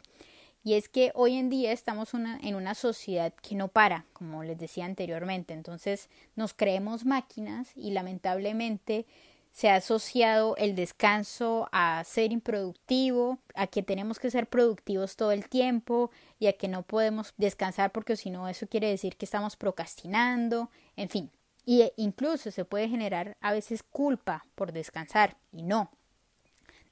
Y 0.62 0.74
es 0.74 0.90
que 0.90 1.10
hoy 1.14 1.36
en 1.36 1.48
día 1.48 1.72
estamos 1.72 2.12
en 2.12 2.54
una 2.54 2.74
sociedad 2.74 3.32
que 3.32 3.54
no 3.54 3.68
para, 3.68 4.04
como 4.12 4.44
les 4.44 4.58
decía 4.58 4.84
anteriormente. 4.84 5.54
Entonces 5.54 6.10
nos 6.36 6.52
creemos 6.52 7.06
máquinas 7.06 7.70
y 7.76 7.92
lamentablemente 7.92 9.06
se 9.52 9.68
ha 9.68 9.76
asociado 9.76 10.56
el 10.56 10.74
descanso 10.74 11.68
a 11.72 12.02
ser 12.04 12.32
improductivo, 12.32 13.38
a 13.54 13.66
que 13.66 13.82
tenemos 13.82 14.18
que 14.18 14.30
ser 14.30 14.46
productivos 14.48 15.14
todo 15.14 15.30
el 15.30 15.48
tiempo 15.48 16.10
y 16.38 16.46
a 16.46 16.54
que 16.54 16.68
no 16.68 16.82
podemos 16.82 17.34
descansar 17.36 17.92
porque 17.92 18.16
si 18.16 18.30
no 18.30 18.48
eso 18.48 18.66
quiere 18.66 18.88
decir 18.88 19.16
que 19.16 19.26
estamos 19.26 19.56
procrastinando, 19.56 20.70
en 20.96 21.10
fin. 21.10 21.30
Y 21.64 21.82
e 21.82 21.92
incluso 21.96 22.50
se 22.50 22.64
puede 22.64 22.88
generar 22.88 23.36
a 23.40 23.52
veces 23.52 23.82
culpa 23.82 24.46
por 24.54 24.72
descansar 24.72 25.36
y 25.52 25.62
no. 25.62 25.90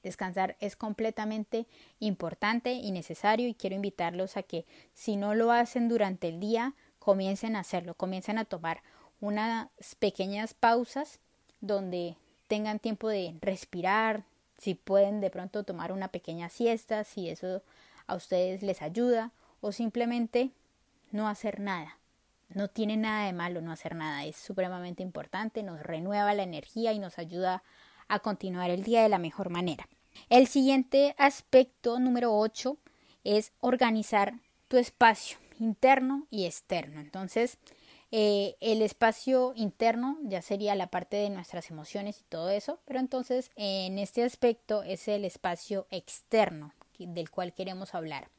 Descansar 0.03 0.55
es 0.59 0.75
completamente 0.75 1.67
importante 1.99 2.73
y 2.73 2.91
necesario 2.91 3.47
y 3.47 3.53
quiero 3.53 3.75
invitarlos 3.75 4.37
a 4.37 4.43
que 4.43 4.65
si 4.93 5.15
no 5.15 5.35
lo 5.35 5.51
hacen 5.51 5.89
durante 5.89 6.29
el 6.29 6.39
día, 6.39 6.75
comiencen 6.99 7.55
a 7.55 7.61
hacerlo, 7.61 7.95
comiencen 7.95 8.37
a 8.37 8.45
tomar 8.45 8.81
unas 9.19 9.67
pequeñas 9.99 10.53
pausas 10.53 11.19
donde 11.59 12.17
tengan 12.51 12.79
tiempo 12.79 13.07
de 13.07 13.33
respirar, 13.39 14.25
si 14.57 14.75
pueden 14.75 15.21
de 15.21 15.29
pronto 15.29 15.63
tomar 15.63 15.93
una 15.93 16.09
pequeña 16.09 16.49
siesta, 16.49 17.05
si 17.05 17.29
eso 17.29 17.63
a 18.07 18.15
ustedes 18.15 18.61
les 18.61 18.81
ayuda, 18.81 19.31
o 19.61 19.71
simplemente 19.71 20.51
no 21.11 21.29
hacer 21.29 21.61
nada. 21.61 21.97
No 22.49 22.67
tiene 22.67 22.97
nada 22.97 23.25
de 23.25 23.31
malo 23.31 23.61
no 23.61 23.71
hacer 23.71 23.95
nada, 23.95 24.25
es 24.25 24.35
supremamente 24.35 25.01
importante, 25.01 25.63
nos 25.63 25.79
renueva 25.81 26.33
la 26.33 26.43
energía 26.43 26.91
y 26.91 26.99
nos 26.99 27.19
ayuda 27.19 27.63
a 28.09 28.19
continuar 28.19 28.69
el 28.69 28.83
día 28.83 29.01
de 29.01 29.07
la 29.07 29.17
mejor 29.17 29.49
manera. 29.49 29.87
El 30.27 30.47
siguiente 30.47 31.15
aspecto, 31.17 31.99
número 31.99 32.37
8, 32.37 32.75
es 33.23 33.53
organizar 33.61 34.33
tu 34.67 34.75
espacio 34.75 35.37
interno 35.57 36.27
y 36.29 36.47
externo. 36.47 36.99
Entonces, 36.99 37.57
eh, 38.11 38.57
el 38.59 38.81
espacio 38.81 39.53
interno 39.55 40.17
ya 40.23 40.41
sería 40.41 40.75
la 40.75 40.87
parte 40.87 41.17
de 41.17 41.29
nuestras 41.29 41.71
emociones 41.71 42.19
y 42.19 42.23
todo 42.25 42.49
eso, 42.49 42.79
pero 42.85 42.99
entonces 42.99 43.51
en 43.55 43.97
este 43.99 44.23
aspecto 44.23 44.83
es 44.83 45.07
el 45.07 45.23
espacio 45.23 45.87
externo 45.91 46.73
del 46.99 47.29
cual 47.29 47.53
queremos 47.53 47.95
hablar. 47.95 48.29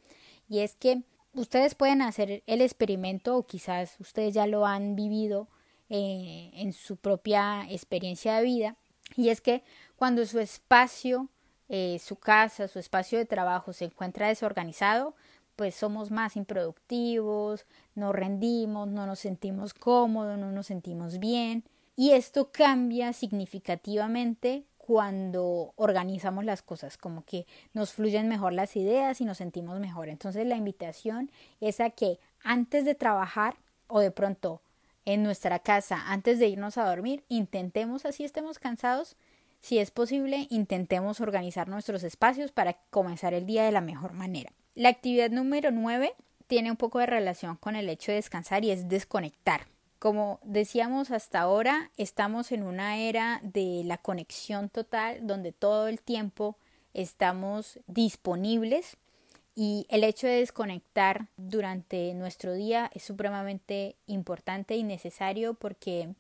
Y 0.48 0.61
es 0.61 0.74
que 0.74 1.02
ustedes 1.32 1.74
pueden 1.74 2.02
hacer 2.02 2.42
el 2.46 2.61
experimento 2.61 3.37
o 3.37 3.46
quizás 3.46 3.96
ustedes 3.98 4.35
ya 4.35 4.46
lo 4.46 4.66
han 4.66 4.94
vivido 4.94 5.48
eh, 5.88 6.50
en 6.54 6.72
su 6.72 6.96
propia 6.96 7.66
experiencia 7.70 8.37
de 8.37 8.44
vida. 8.44 8.76
Y 9.16 9.30
es 9.30 9.40
que 9.40 9.62
cuando 9.96 10.24
su 10.26 10.38
espacio, 10.38 11.28
eh, 11.68 11.98
su 11.98 12.16
casa, 12.16 12.68
su 12.68 12.78
espacio 12.78 13.18
de 13.18 13.24
trabajo 13.24 13.72
se 13.72 13.87
encuentra 13.87 14.28
desorganizado, 14.28 15.14
pues 15.62 15.77
somos 15.77 16.11
más 16.11 16.35
improductivos, 16.35 17.66
no 17.94 18.12
rendimos, 18.12 18.88
no 18.88 19.07
nos 19.07 19.20
sentimos 19.20 19.75
cómodos, 19.75 20.37
no 20.37 20.51
nos 20.51 20.66
sentimos 20.66 21.20
bien. 21.20 21.62
Y 21.94 22.11
esto 22.11 22.51
cambia 22.51 23.12
significativamente 23.12 24.66
cuando 24.77 25.72
organizamos 25.77 26.44
las 26.44 26.62
cosas, 26.62 26.98
como 26.98 27.25
que 27.25 27.46
nos 27.75 27.92
fluyen 27.92 28.27
mejor 28.27 28.55
las 28.55 28.75
ideas 28.75 29.20
y 29.20 29.25
nos 29.25 29.38
sentimos 29.38 29.79
mejor. 29.79 30.09
Entonces 30.09 30.44
la 30.48 30.57
invitación 30.57 31.31
es 31.61 31.79
a 31.79 31.90
que 31.90 32.18
antes 32.42 32.85
de 32.85 32.96
trabajar 32.96 33.55
o 33.87 34.01
de 34.01 34.11
pronto 34.11 34.62
en 35.05 35.22
nuestra 35.22 35.61
casa, 35.61 36.11
antes 36.11 36.40
de 36.40 36.48
irnos 36.48 36.77
a 36.77 36.88
dormir, 36.88 37.22
intentemos, 37.29 38.05
así 38.05 38.25
estemos 38.25 38.59
cansados, 38.59 39.14
si 39.62 39.79
es 39.79 39.92
posible, 39.92 40.48
intentemos 40.51 41.20
organizar 41.20 41.68
nuestros 41.68 42.03
espacios 42.03 42.51
para 42.51 42.75
comenzar 42.90 43.33
el 43.33 43.46
día 43.46 43.64
de 43.64 43.72
la 43.72 43.81
mejor 43.81 44.12
manera. 44.12 44.53
La 44.75 44.88
actividad 44.88 45.31
número 45.31 45.70
9 45.70 46.14
tiene 46.48 46.70
un 46.70 46.77
poco 46.77 46.98
de 46.98 47.07
relación 47.07 47.57
con 47.57 47.77
el 47.77 47.88
hecho 47.88 48.11
de 48.11 48.16
descansar 48.16 48.64
y 48.64 48.72
es 48.72 48.88
desconectar. 48.88 49.68
Como 50.01 50.40
decíamos 50.42 51.12
hasta 51.12 51.40
ahora, 51.40 51.92
estamos 51.96 52.51
en 52.51 52.64
una 52.64 52.98
era 52.98 53.40
de 53.44 53.83
la 53.85 53.98
conexión 53.98 54.68
total 54.68 55.25
donde 55.29 55.53
todo 55.53 55.87
el 55.87 56.01
tiempo 56.01 56.57
estamos 56.92 57.79
disponibles 57.87 58.96
y 59.55 59.87
el 59.90 60.03
hecho 60.03 60.27
de 60.27 60.40
desconectar 60.40 61.29
durante 61.37 62.14
nuestro 62.14 62.53
día 62.53 62.90
es 62.94 63.05
supremamente 63.05 63.94
importante 64.07 64.75
y 64.75 64.83
necesario 64.83 65.55
porque 65.55 66.14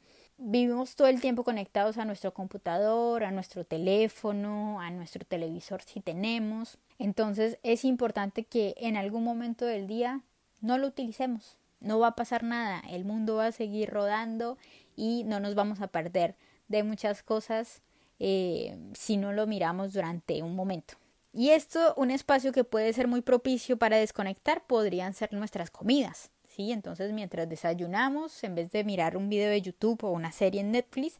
vivimos 0.44 0.96
todo 0.96 1.08
el 1.08 1.20
tiempo 1.20 1.44
conectados 1.44 1.98
a 1.98 2.04
nuestro 2.04 2.34
computador, 2.34 3.24
a 3.24 3.30
nuestro 3.30 3.64
teléfono, 3.64 4.80
a 4.80 4.90
nuestro 4.90 5.24
televisor 5.24 5.82
si 5.82 6.00
tenemos. 6.00 6.78
Entonces 6.98 7.58
es 7.62 7.84
importante 7.84 8.44
que 8.44 8.74
en 8.78 8.96
algún 8.96 9.24
momento 9.24 9.64
del 9.64 9.86
día 9.86 10.20
no 10.60 10.78
lo 10.78 10.88
utilicemos. 10.88 11.56
No 11.80 11.98
va 11.98 12.08
a 12.08 12.16
pasar 12.16 12.42
nada, 12.44 12.82
el 12.90 13.04
mundo 13.04 13.36
va 13.36 13.46
a 13.46 13.52
seguir 13.52 13.90
rodando 13.90 14.58
y 14.96 15.24
no 15.24 15.40
nos 15.40 15.54
vamos 15.54 15.80
a 15.80 15.88
perder 15.88 16.36
de 16.68 16.82
muchas 16.82 17.22
cosas 17.22 17.82
eh, 18.18 18.76
si 18.94 19.16
no 19.16 19.32
lo 19.32 19.46
miramos 19.46 19.92
durante 19.92 20.42
un 20.42 20.54
momento. 20.54 20.94
Y 21.32 21.50
esto, 21.50 21.94
un 21.96 22.10
espacio 22.10 22.52
que 22.52 22.64
puede 22.64 22.92
ser 22.92 23.08
muy 23.08 23.22
propicio 23.22 23.78
para 23.78 23.96
desconectar, 23.96 24.66
podrían 24.66 25.14
ser 25.14 25.32
nuestras 25.32 25.70
comidas. 25.70 26.31
¿Sí? 26.54 26.72
Entonces, 26.72 27.12
mientras 27.12 27.48
desayunamos, 27.48 28.42
en 28.44 28.54
vez 28.54 28.70
de 28.72 28.84
mirar 28.84 29.16
un 29.16 29.28
video 29.28 29.50
de 29.50 29.62
YouTube 29.62 30.04
o 30.04 30.10
una 30.10 30.32
serie 30.32 30.60
en 30.60 30.72
Netflix, 30.72 31.18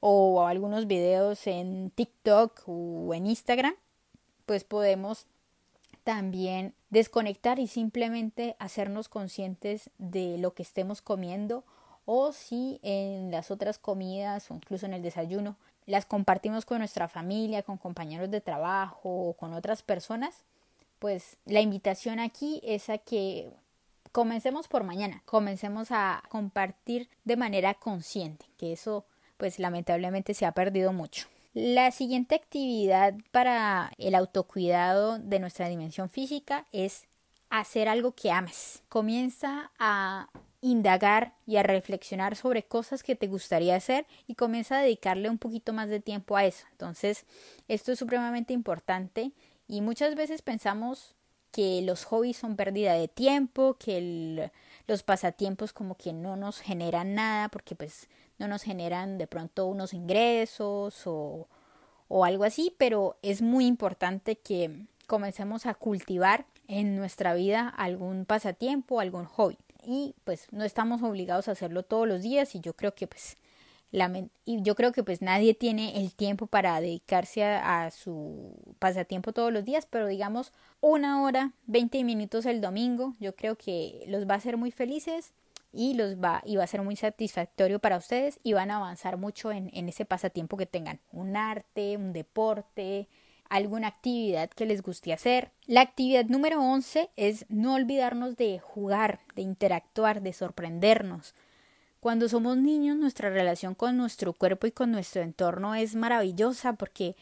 o 0.00 0.46
algunos 0.46 0.86
videos 0.86 1.46
en 1.46 1.90
TikTok 1.90 2.62
o 2.66 3.14
en 3.14 3.26
Instagram, 3.26 3.74
pues 4.46 4.64
podemos 4.64 5.26
también 6.04 6.74
desconectar 6.88 7.58
y 7.58 7.66
simplemente 7.66 8.56
hacernos 8.58 9.08
conscientes 9.08 9.90
de 9.98 10.38
lo 10.38 10.54
que 10.54 10.62
estemos 10.62 11.02
comiendo 11.02 11.64
o 12.06 12.32
si 12.32 12.80
en 12.82 13.30
las 13.30 13.50
otras 13.50 13.78
comidas 13.78 14.50
o 14.50 14.54
incluso 14.54 14.86
en 14.86 14.94
el 14.94 15.02
desayuno 15.02 15.56
las 15.86 16.06
compartimos 16.06 16.64
con 16.64 16.78
nuestra 16.78 17.08
familia, 17.08 17.62
con 17.62 17.76
compañeros 17.76 18.30
de 18.30 18.40
trabajo 18.40 19.08
o 19.08 19.34
con 19.34 19.52
otras 19.52 19.82
personas, 19.82 20.44
pues 20.98 21.36
la 21.44 21.60
invitación 21.60 22.18
aquí 22.18 22.60
es 22.64 22.88
a 22.90 22.98
que 22.98 23.52
comencemos 24.12 24.68
por 24.68 24.84
mañana, 24.84 25.22
comencemos 25.24 25.88
a 25.90 26.22
compartir 26.28 27.08
de 27.24 27.36
manera 27.36 27.74
consciente, 27.74 28.46
que 28.56 28.72
eso 28.72 29.04
pues 29.36 29.58
lamentablemente 29.58 30.34
se 30.34 30.46
ha 30.46 30.52
perdido 30.52 30.92
mucho. 30.92 31.26
La 31.52 31.90
siguiente 31.90 32.34
actividad 32.34 33.14
para 33.32 33.92
el 33.98 34.14
autocuidado 34.14 35.18
de 35.18 35.40
nuestra 35.40 35.68
dimensión 35.68 36.08
física 36.08 36.66
es 36.72 37.06
hacer 37.48 37.88
algo 37.88 38.12
que 38.12 38.30
ames. 38.30 38.82
Comienza 38.88 39.72
a 39.78 40.28
indagar 40.60 41.34
y 41.46 41.56
a 41.56 41.62
reflexionar 41.62 42.36
sobre 42.36 42.62
cosas 42.62 43.02
que 43.02 43.16
te 43.16 43.26
gustaría 43.26 43.74
hacer 43.74 44.06
y 44.26 44.34
comienza 44.34 44.78
a 44.78 44.82
dedicarle 44.82 45.30
un 45.30 45.38
poquito 45.38 45.72
más 45.72 45.88
de 45.88 46.00
tiempo 46.00 46.36
a 46.36 46.44
eso. 46.44 46.66
Entonces, 46.72 47.24
esto 47.66 47.92
es 47.92 47.98
supremamente 47.98 48.52
importante 48.52 49.32
y 49.66 49.80
muchas 49.80 50.14
veces 50.14 50.42
pensamos 50.42 51.16
que 51.52 51.82
los 51.82 52.04
hobbies 52.04 52.36
son 52.36 52.56
pérdida 52.56 52.94
de 52.94 53.08
tiempo, 53.08 53.74
que 53.78 54.50
los 54.86 55.02
pasatiempos 55.02 55.72
como 55.72 55.96
que 55.96 56.12
no 56.12 56.36
nos 56.36 56.60
generan 56.60 57.14
nada 57.14 57.48
porque 57.48 57.74
pues 57.74 58.08
no 58.38 58.48
nos 58.48 58.62
generan 58.62 59.18
de 59.18 59.26
pronto 59.26 59.66
unos 59.66 59.92
ingresos 59.92 61.06
o, 61.06 61.48
o 62.08 62.24
algo 62.24 62.44
así, 62.44 62.74
pero 62.78 63.16
es 63.22 63.42
muy 63.42 63.66
importante 63.66 64.36
que 64.36 64.86
comencemos 65.06 65.66
a 65.66 65.74
cultivar 65.74 66.46
en 66.68 66.96
nuestra 66.96 67.34
vida 67.34 67.68
algún 67.68 68.24
pasatiempo, 68.24 69.00
algún 69.00 69.24
hobby. 69.24 69.58
Y 69.84 70.14
pues 70.24 70.46
no 70.52 70.64
estamos 70.64 71.02
obligados 71.02 71.48
a 71.48 71.52
hacerlo 71.52 71.82
todos 71.82 72.06
los 72.06 72.22
días 72.22 72.54
y 72.54 72.60
yo 72.60 72.74
creo 72.74 72.94
que 72.94 73.06
pues 73.06 73.36
y 74.44 74.62
yo 74.62 74.74
creo 74.76 74.92
que 74.92 75.02
pues 75.02 75.20
nadie 75.20 75.54
tiene 75.54 76.00
el 76.00 76.14
tiempo 76.14 76.46
para 76.46 76.80
dedicarse 76.80 77.44
a, 77.44 77.90
su 77.90 78.54
pasatiempo 78.78 79.32
todos 79.32 79.52
los 79.52 79.64
días, 79.64 79.86
pero 79.90 80.06
digamos 80.06 80.52
una 80.80 81.22
hora, 81.22 81.52
20 81.66 82.04
minutos 82.04 82.46
el 82.46 82.60
domingo, 82.60 83.16
yo 83.18 83.34
creo 83.34 83.56
que 83.56 84.04
los 84.06 84.28
va 84.28 84.34
a 84.34 84.38
hacer 84.38 84.56
muy 84.56 84.70
felices 84.70 85.32
y 85.72 85.94
los 85.94 86.16
va 86.16 86.42
y 86.44 86.56
va 86.56 86.64
a 86.64 86.68
ser 86.68 86.82
muy 86.82 86.96
satisfactorio 86.96 87.78
para 87.80 87.96
ustedes 87.96 88.38
y 88.42 88.52
van 88.52 88.70
a 88.70 88.76
avanzar 88.76 89.16
mucho 89.16 89.50
en, 89.50 89.70
en 89.72 89.88
ese 89.88 90.04
pasatiempo 90.04 90.56
que 90.56 90.66
tengan, 90.66 91.00
un 91.12 91.36
arte, 91.36 91.96
un 91.96 92.12
deporte, 92.12 93.08
alguna 93.50 93.88
actividad 93.88 94.48
que 94.48 94.64
les 94.64 94.82
guste 94.82 95.12
hacer. 95.12 95.50
La 95.66 95.82
actividad 95.82 96.24
número 96.26 96.62
11 96.62 97.10
es 97.16 97.44
no 97.48 97.74
olvidarnos 97.74 98.36
de 98.36 98.60
jugar, 98.60 99.20
de 99.34 99.42
interactuar, 99.42 100.22
de 100.22 100.32
sorprendernos. 100.32 101.34
Cuando 102.00 102.30
somos 102.30 102.56
niños 102.56 102.96
nuestra 102.96 103.28
relación 103.28 103.74
con 103.74 103.98
nuestro 103.98 104.32
cuerpo 104.32 104.66
y 104.66 104.72
con 104.72 104.90
nuestro 104.90 105.20
entorno 105.20 105.74
es 105.74 105.94
maravillosa 105.94 106.72
porque 106.72 107.14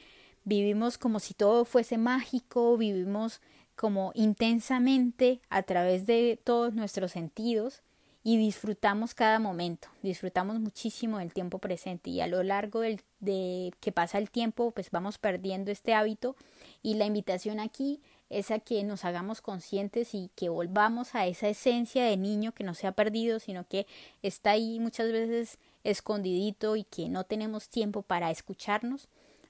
vivimos 0.45 0.99
como 0.99 1.19
si 1.19 1.35
todo 1.35 1.65
fuese 1.65 1.99
mágico, 1.99 2.77
vivimos 2.77 3.41
como 3.75 4.13
intensamente 4.15 5.41
a 5.51 5.65
través 5.65 6.07
de 6.07 6.41
todos 6.45 6.75
nuestros 6.75 7.11
sentidos 7.11 7.83
y 8.23 8.37
disfrutamos 8.37 9.15
cada 9.15 9.41
momento, 9.41 9.89
disfrutamos 10.03 10.61
muchísimo 10.61 11.19
del 11.19 11.33
tiempo 11.33 11.59
presente 11.59 12.11
y 12.11 12.21
a 12.21 12.29
lo 12.29 12.45
largo 12.45 12.81
del, 12.81 13.01
de 13.19 13.73
que 13.81 13.91
pasa 13.91 14.19
el 14.19 14.31
tiempo 14.31 14.71
pues 14.71 14.93
vamos 14.93 15.19
perdiendo 15.19 15.73
este 15.73 15.93
hábito 15.93 16.37
y 16.83 16.95
la 16.95 17.07
invitación 17.07 17.59
aquí 17.59 18.01
es 18.31 18.51
a 18.51 18.59
que 18.59 18.83
nos 18.85 19.05
hagamos 19.05 19.41
conscientes 19.41 20.15
y 20.15 20.31
que 20.35 20.49
volvamos 20.49 21.15
a 21.15 21.27
esa 21.27 21.49
esencia 21.49 22.05
de 22.05 22.17
niño 22.17 22.53
que 22.53 22.65
no 22.65 22.75
se 22.75 22.87
ha 22.87 22.93
perdido 22.93 23.41
sino 23.41 23.67
que 23.67 23.87
está 24.23 24.53
ahí 24.53 24.81
muchas 24.81 25.11
veces 25.13 25.59
escondidito 25.85 26.77
y 26.77 26.85
que 26.85 27.09
no 27.09 27.25
tenemos 27.25 27.69
tiempo 27.69 28.03
para 28.03 28.31
escucharnos 28.31 29.09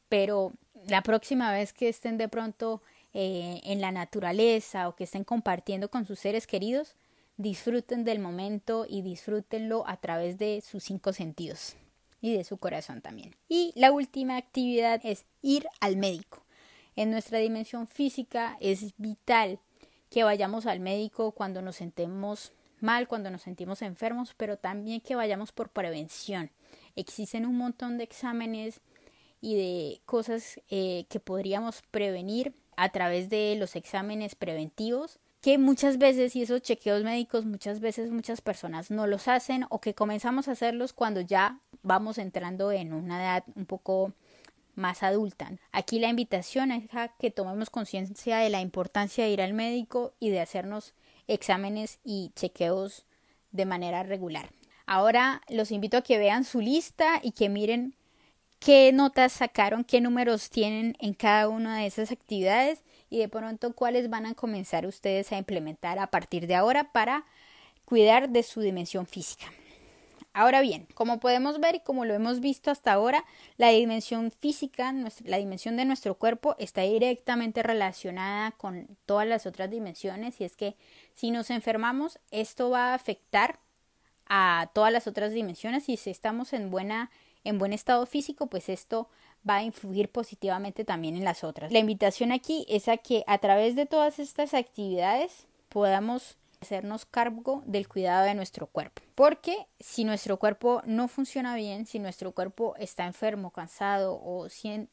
pero 0.08 0.52
la 0.86 1.02
próxima 1.02 1.52
vez 1.52 1.72
que 1.72 1.88
estén 1.88 2.18
de 2.18 2.28
pronto 2.28 2.82
eh, 3.14 3.60
en 3.64 3.80
la 3.80 3.90
naturaleza 3.90 4.88
o 4.88 4.94
que 4.94 5.04
estén 5.04 5.24
compartiendo 5.24 5.90
con 5.90 6.06
sus 6.06 6.18
seres 6.18 6.46
queridos 6.46 6.94
disfruten 7.38 8.04
del 8.04 8.18
momento 8.18 8.84
y 8.88 9.02
disfrútenlo 9.02 9.84
a 9.86 9.96
través 9.96 10.38
de 10.38 10.60
sus 10.60 10.84
cinco 10.84 11.12
sentidos 11.12 11.76
y 12.20 12.36
de 12.36 12.44
su 12.44 12.58
corazón 12.58 13.00
también. 13.00 13.34
Y 13.48 13.72
la 13.76 13.92
última 13.92 14.36
actividad 14.36 15.00
es 15.04 15.24
ir 15.40 15.66
al 15.80 15.96
médico. 15.96 16.42
En 16.98 17.12
nuestra 17.12 17.38
dimensión 17.38 17.87
física 17.87 18.56
es 18.58 18.92
vital 18.96 19.61
que 20.11 20.24
vayamos 20.24 20.66
al 20.66 20.80
médico 20.80 21.30
cuando 21.30 21.62
nos 21.62 21.76
sentemos 21.76 22.52
mal, 22.80 23.06
cuando 23.06 23.30
nos 23.30 23.42
sentimos 23.42 23.82
enfermos, 23.82 24.34
pero 24.37 24.56
también 24.56 25.00
que 25.00 25.14
vayamos 25.14 25.52
por 25.52 25.68
prevención. 25.68 26.50
Existen 26.96 27.46
un 27.46 27.56
montón 27.56 27.98
de 27.98 28.02
exámenes 28.02 28.80
y 29.40 29.54
de 29.54 30.00
cosas 30.06 30.61
eh, 30.70 31.06
que 31.08 31.20
podríamos 31.20 31.82
prevenir 31.92 32.52
a 32.76 32.88
través 32.88 33.28
de 33.28 33.54
los 33.56 33.76
exámenes 33.76 34.34
preventivos 34.34 35.20
que 35.40 35.56
muchas 35.56 35.98
veces 35.98 36.34
y 36.34 36.42
esos 36.42 36.62
chequeos 36.62 37.04
médicos 37.04 37.44
muchas 37.44 37.78
veces 37.78 38.11
muchas 38.11 38.40
personas 38.40 38.90
no 38.90 39.06
los 39.06 39.28
hacen 39.28 39.66
o 39.68 39.80
que 39.80 39.94
comenzamos 39.94 40.48
a 40.48 40.52
hacerlos 40.52 40.92
cuando 40.92 41.20
ya 41.20 41.61
vamos 41.84 42.18
entrando 42.18 42.72
en 42.72 42.92
una 42.92 43.22
edad 43.22 43.44
un 43.54 43.66
poco 43.66 44.14
más 44.78 45.02
adulta. 45.02 45.52
Aquí 45.72 45.98
la 45.98 46.08
invitación 46.08 46.72
es 46.72 46.84
que 47.18 47.30
tomemos 47.30 47.68
conciencia 47.68 48.38
de 48.38 48.48
la 48.48 48.60
importancia 48.60 49.24
de 49.24 49.30
ir 49.30 49.42
al 49.42 49.52
médico 49.52 50.14
y 50.18 50.30
de 50.30 50.40
hacernos 50.40 50.94
exámenes 51.26 51.98
y 52.04 52.32
chequeos 52.34 53.04
de 53.50 53.66
manera 53.66 54.02
regular. 54.02 54.50
Ahora 54.86 55.42
los 55.48 55.70
invito 55.70 55.98
a 55.98 56.02
que 56.02 56.16
vean 56.16 56.44
su 56.44 56.60
lista 56.60 57.20
y 57.22 57.32
que 57.32 57.48
miren 57.48 57.94
qué 58.58 58.90
notas 58.92 59.32
sacaron, 59.32 59.84
qué 59.84 60.00
números 60.00 60.48
tienen 60.48 60.96
en 61.00 61.12
cada 61.12 61.48
una 61.48 61.78
de 61.78 61.86
esas 61.86 62.10
actividades 62.10 62.82
y 63.10 63.18
de 63.18 63.28
pronto 63.28 63.74
cuáles 63.74 64.08
van 64.08 64.26
a 64.26 64.34
comenzar 64.34 64.86
ustedes 64.86 65.32
a 65.32 65.38
implementar 65.38 65.98
a 65.98 66.08
partir 66.08 66.46
de 66.46 66.54
ahora 66.54 66.92
para 66.92 67.26
cuidar 67.84 68.30
de 68.30 68.42
su 68.42 68.60
dimensión 68.60 69.06
física. 69.06 69.46
Ahora 70.38 70.61
bien, 70.61 70.87
como 70.94 71.18
podemos 71.18 71.59
ver 71.59 71.74
y 71.74 71.81
como 71.81 72.05
lo 72.05 72.14
hemos 72.14 72.38
visto 72.38 72.70
hasta 72.70 72.92
ahora, 72.92 73.24
la 73.57 73.70
dimensión 73.70 74.31
física, 74.31 74.94
la 75.24 75.37
dimensión 75.37 75.77
de 75.77 75.85
nuestro 75.85 76.14
cuerpo 76.14 76.55
está 76.61 76.83
directamente 76.83 77.61
relacionada 77.64 78.53
con 78.53 78.87
todas 79.05 79.27
las 79.27 79.46
otras 79.46 79.68
dimensiones 79.68 80.40
y 80.40 80.44
es 80.44 80.55
que 80.55 80.77
si 81.12 81.33
nos 81.33 81.51
enfermamos, 81.51 82.20
esto 82.31 82.70
va 82.70 82.92
a 82.92 82.94
afectar 82.94 83.59
a 84.29 84.70
todas 84.74 84.92
las 84.92 85.09
otras 85.09 85.33
dimensiones 85.33 85.88
y 85.88 85.96
si 85.96 86.11
estamos 86.11 86.53
en 86.53 86.70
buena 86.70 87.11
en 87.42 87.59
buen 87.59 87.72
estado 87.72 88.07
físico, 88.07 88.46
pues 88.46 88.68
esto 88.68 89.09
va 89.48 89.57
a 89.57 89.64
influir 89.64 90.09
positivamente 90.09 90.85
también 90.85 91.16
en 91.16 91.24
las 91.24 91.42
otras. 91.42 91.72
La 91.72 91.81
invitación 91.81 92.31
aquí 92.31 92.64
es 92.68 92.87
a 92.87 92.96
que 92.96 93.24
a 93.27 93.38
través 93.38 93.74
de 93.74 93.87
todas 93.87 94.20
estas 94.20 94.55
actividades 94.55 95.48
podamos 95.68 96.37
hacernos 96.60 97.06
cargo 97.06 97.62
del 97.66 97.88
cuidado 97.88 98.24
de 98.24 98.34
nuestro 98.34 98.66
cuerpo. 98.66 99.02
Porque 99.14 99.66
si 99.80 100.04
nuestro 100.04 100.38
cuerpo 100.38 100.82
no 100.84 101.08
funciona 101.08 101.56
bien, 101.56 101.86
si 101.86 101.98
nuestro 101.98 102.32
cuerpo 102.32 102.74
está 102.78 103.06
enfermo, 103.06 103.50
cansado 103.50 104.14
o, 104.14 104.46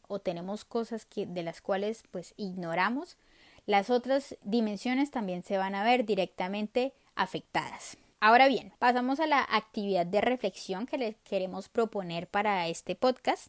o 0.08 0.20
tenemos 0.20 0.66
cosas 0.66 1.06
que, 1.06 1.26
de 1.26 1.44
las 1.44 1.62
cuales 1.62 2.04
pues 2.12 2.34
ignoramos, 2.38 3.18
las 3.66 3.90
otras 3.90 4.38
dimensiones 4.44 5.12
también 5.12 5.44
se 5.44 5.58
van 5.58 5.76
a 5.76 5.84
ver 5.84 6.06
directamente 6.06 6.94
afectadas. 7.16 7.98
Ahora 8.20 8.48
bien, 8.48 8.74
pasamos 8.80 9.20
a 9.20 9.28
la 9.28 9.46
actividad 9.50 10.06
de 10.06 10.22
reflexión 10.22 10.86
que 10.86 10.98
les 10.98 11.16
queremos 11.18 11.70
proponer 11.70 12.28
para 12.28 12.68
este 12.68 12.96
podcast. 12.96 13.48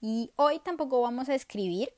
Y 0.00 0.30
hoy 0.36 0.58
tampoco 0.60 1.00
vamos 1.02 1.28
a 1.28 1.34
escribir, 1.34 1.92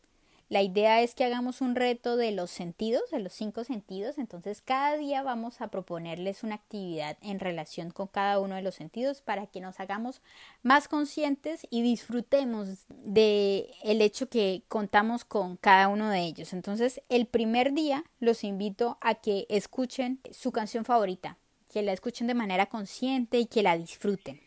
la 0.53 0.61
idea 0.61 1.01
es 1.01 1.15
que 1.15 1.25
hagamos 1.25 1.63
un 1.63 1.75
reto 1.75 2.19
de 2.19 2.31
los 2.31 2.51
sentidos, 2.51 3.11
de 3.11 3.21
los 3.21 3.33
cinco 3.33 3.65
sentidos. 3.65 4.19
Entonces, 4.19 4.61
cada 4.61 4.99
día 4.99 5.23
vamos 5.23 5.63
a 5.63 5.69
proponerles 5.69 6.43
una 6.43 6.57
actividad 6.57 7.17
en 7.23 7.41
relación 7.41 7.91
con 7.91 8.07
cada 8.07 8.39
uno 8.39 8.57
de 8.57 8.61
los 8.61 8.75
sentidos 8.75 9.23
para 9.23 9.47
que 9.47 9.63
nos 9.63 9.81
hagamos 9.81 10.21
más 10.63 10.89
conscientes 10.89 11.67
y 11.71 11.81
disfrutemos 11.81 12.85
de 12.91 13.71
el 13.83 14.03
hecho 14.03 14.29
que 14.29 14.63
contamos 14.69 15.25
con 15.25 15.57
cada 15.57 15.89
uno 15.89 16.11
de 16.11 16.21
ellos. 16.21 16.53
Entonces, 16.53 17.01
el 17.09 17.25
primer 17.25 17.73
día 17.73 18.05
los 18.21 18.45
invito 18.45 18.99
a 19.01 19.15
que 19.15 19.47
escuchen 19.49 20.21
su 20.33 20.53
canción 20.53 20.85
favorita, 20.85 21.39
que 21.73 21.81
la 21.81 21.95
escuchen 21.95 22.27
de 22.27 22.35
manera 22.35 22.67
consciente 22.67 23.39
y 23.39 23.47
que 23.47 23.63
la 23.63 23.79
disfruten. 23.79 24.39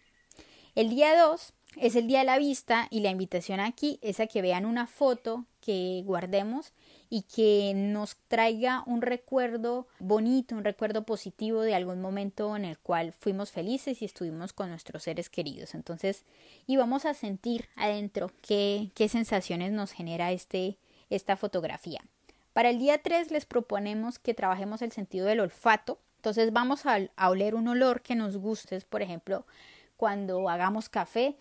El 0.75 0.91
día 0.91 1.19
2 1.19 1.51
es 1.77 1.95
el 1.95 2.07
día 2.07 2.19
de 2.19 2.25
la 2.25 2.37
vista 2.37 2.87
y 2.89 3.01
la 3.01 3.09
invitación 3.09 3.59
aquí 3.59 3.99
es 4.01 4.19
a 4.19 4.27
que 4.27 4.41
vean 4.41 4.65
una 4.65 4.87
foto 4.87 5.45
que 5.61 6.03
guardemos 6.05 6.73
y 7.09 7.23
que 7.23 7.73
nos 7.75 8.17
traiga 8.27 8.83
un 8.85 9.01
recuerdo 9.01 9.87
bonito, 9.99 10.55
un 10.55 10.63
recuerdo 10.63 11.05
positivo 11.05 11.61
de 11.61 11.75
algún 11.75 12.01
momento 12.01 12.55
en 12.55 12.65
el 12.65 12.77
cual 12.77 13.13
fuimos 13.13 13.51
felices 13.51 14.01
y 14.01 14.05
estuvimos 14.05 14.53
con 14.53 14.69
nuestros 14.69 15.03
seres 15.03 15.29
queridos. 15.29 15.75
Entonces, 15.75 16.23
y 16.67 16.77
vamos 16.77 17.05
a 17.05 17.13
sentir 17.13 17.67
adentro 17.75 18.31
qué, 18.41 18.91
qué 18.95 19.09
sensaciones 19.09 19.71
nos 19.71 19.91
genera 19.91 20.31
este, 20.31 20.77
esta 21.09 21.35
fotografía. 21.35 22.01
Para 22.53 22.69
el 22.69 22.79
día 22.79 23.01
3 23.01 23.31
les 23.31 23.45
proponemos 23.45 24.19
que 24.19 24.33
trabajemos 24.33 24.81
el 24.81 24.91
sentido 24.91 25.25
del 25.25 25.41
olfato. 25.41 25.99
Entonces 26.17 26.53
vamos 26.53 26.85
a, 26.85 26.99
a 27.15 27.29
oler 27.29 27.53
un 27.53 27.67
olor 27.67 28.01
que 28.01 28.15
nos 28.15 28.37
guste, 28.37 28.79
por 28.81 29.01
ejemplo, 29.01 29.45
cuando 29.97 30.49
hagamos 30.49 30.89
café, 30.89 31.35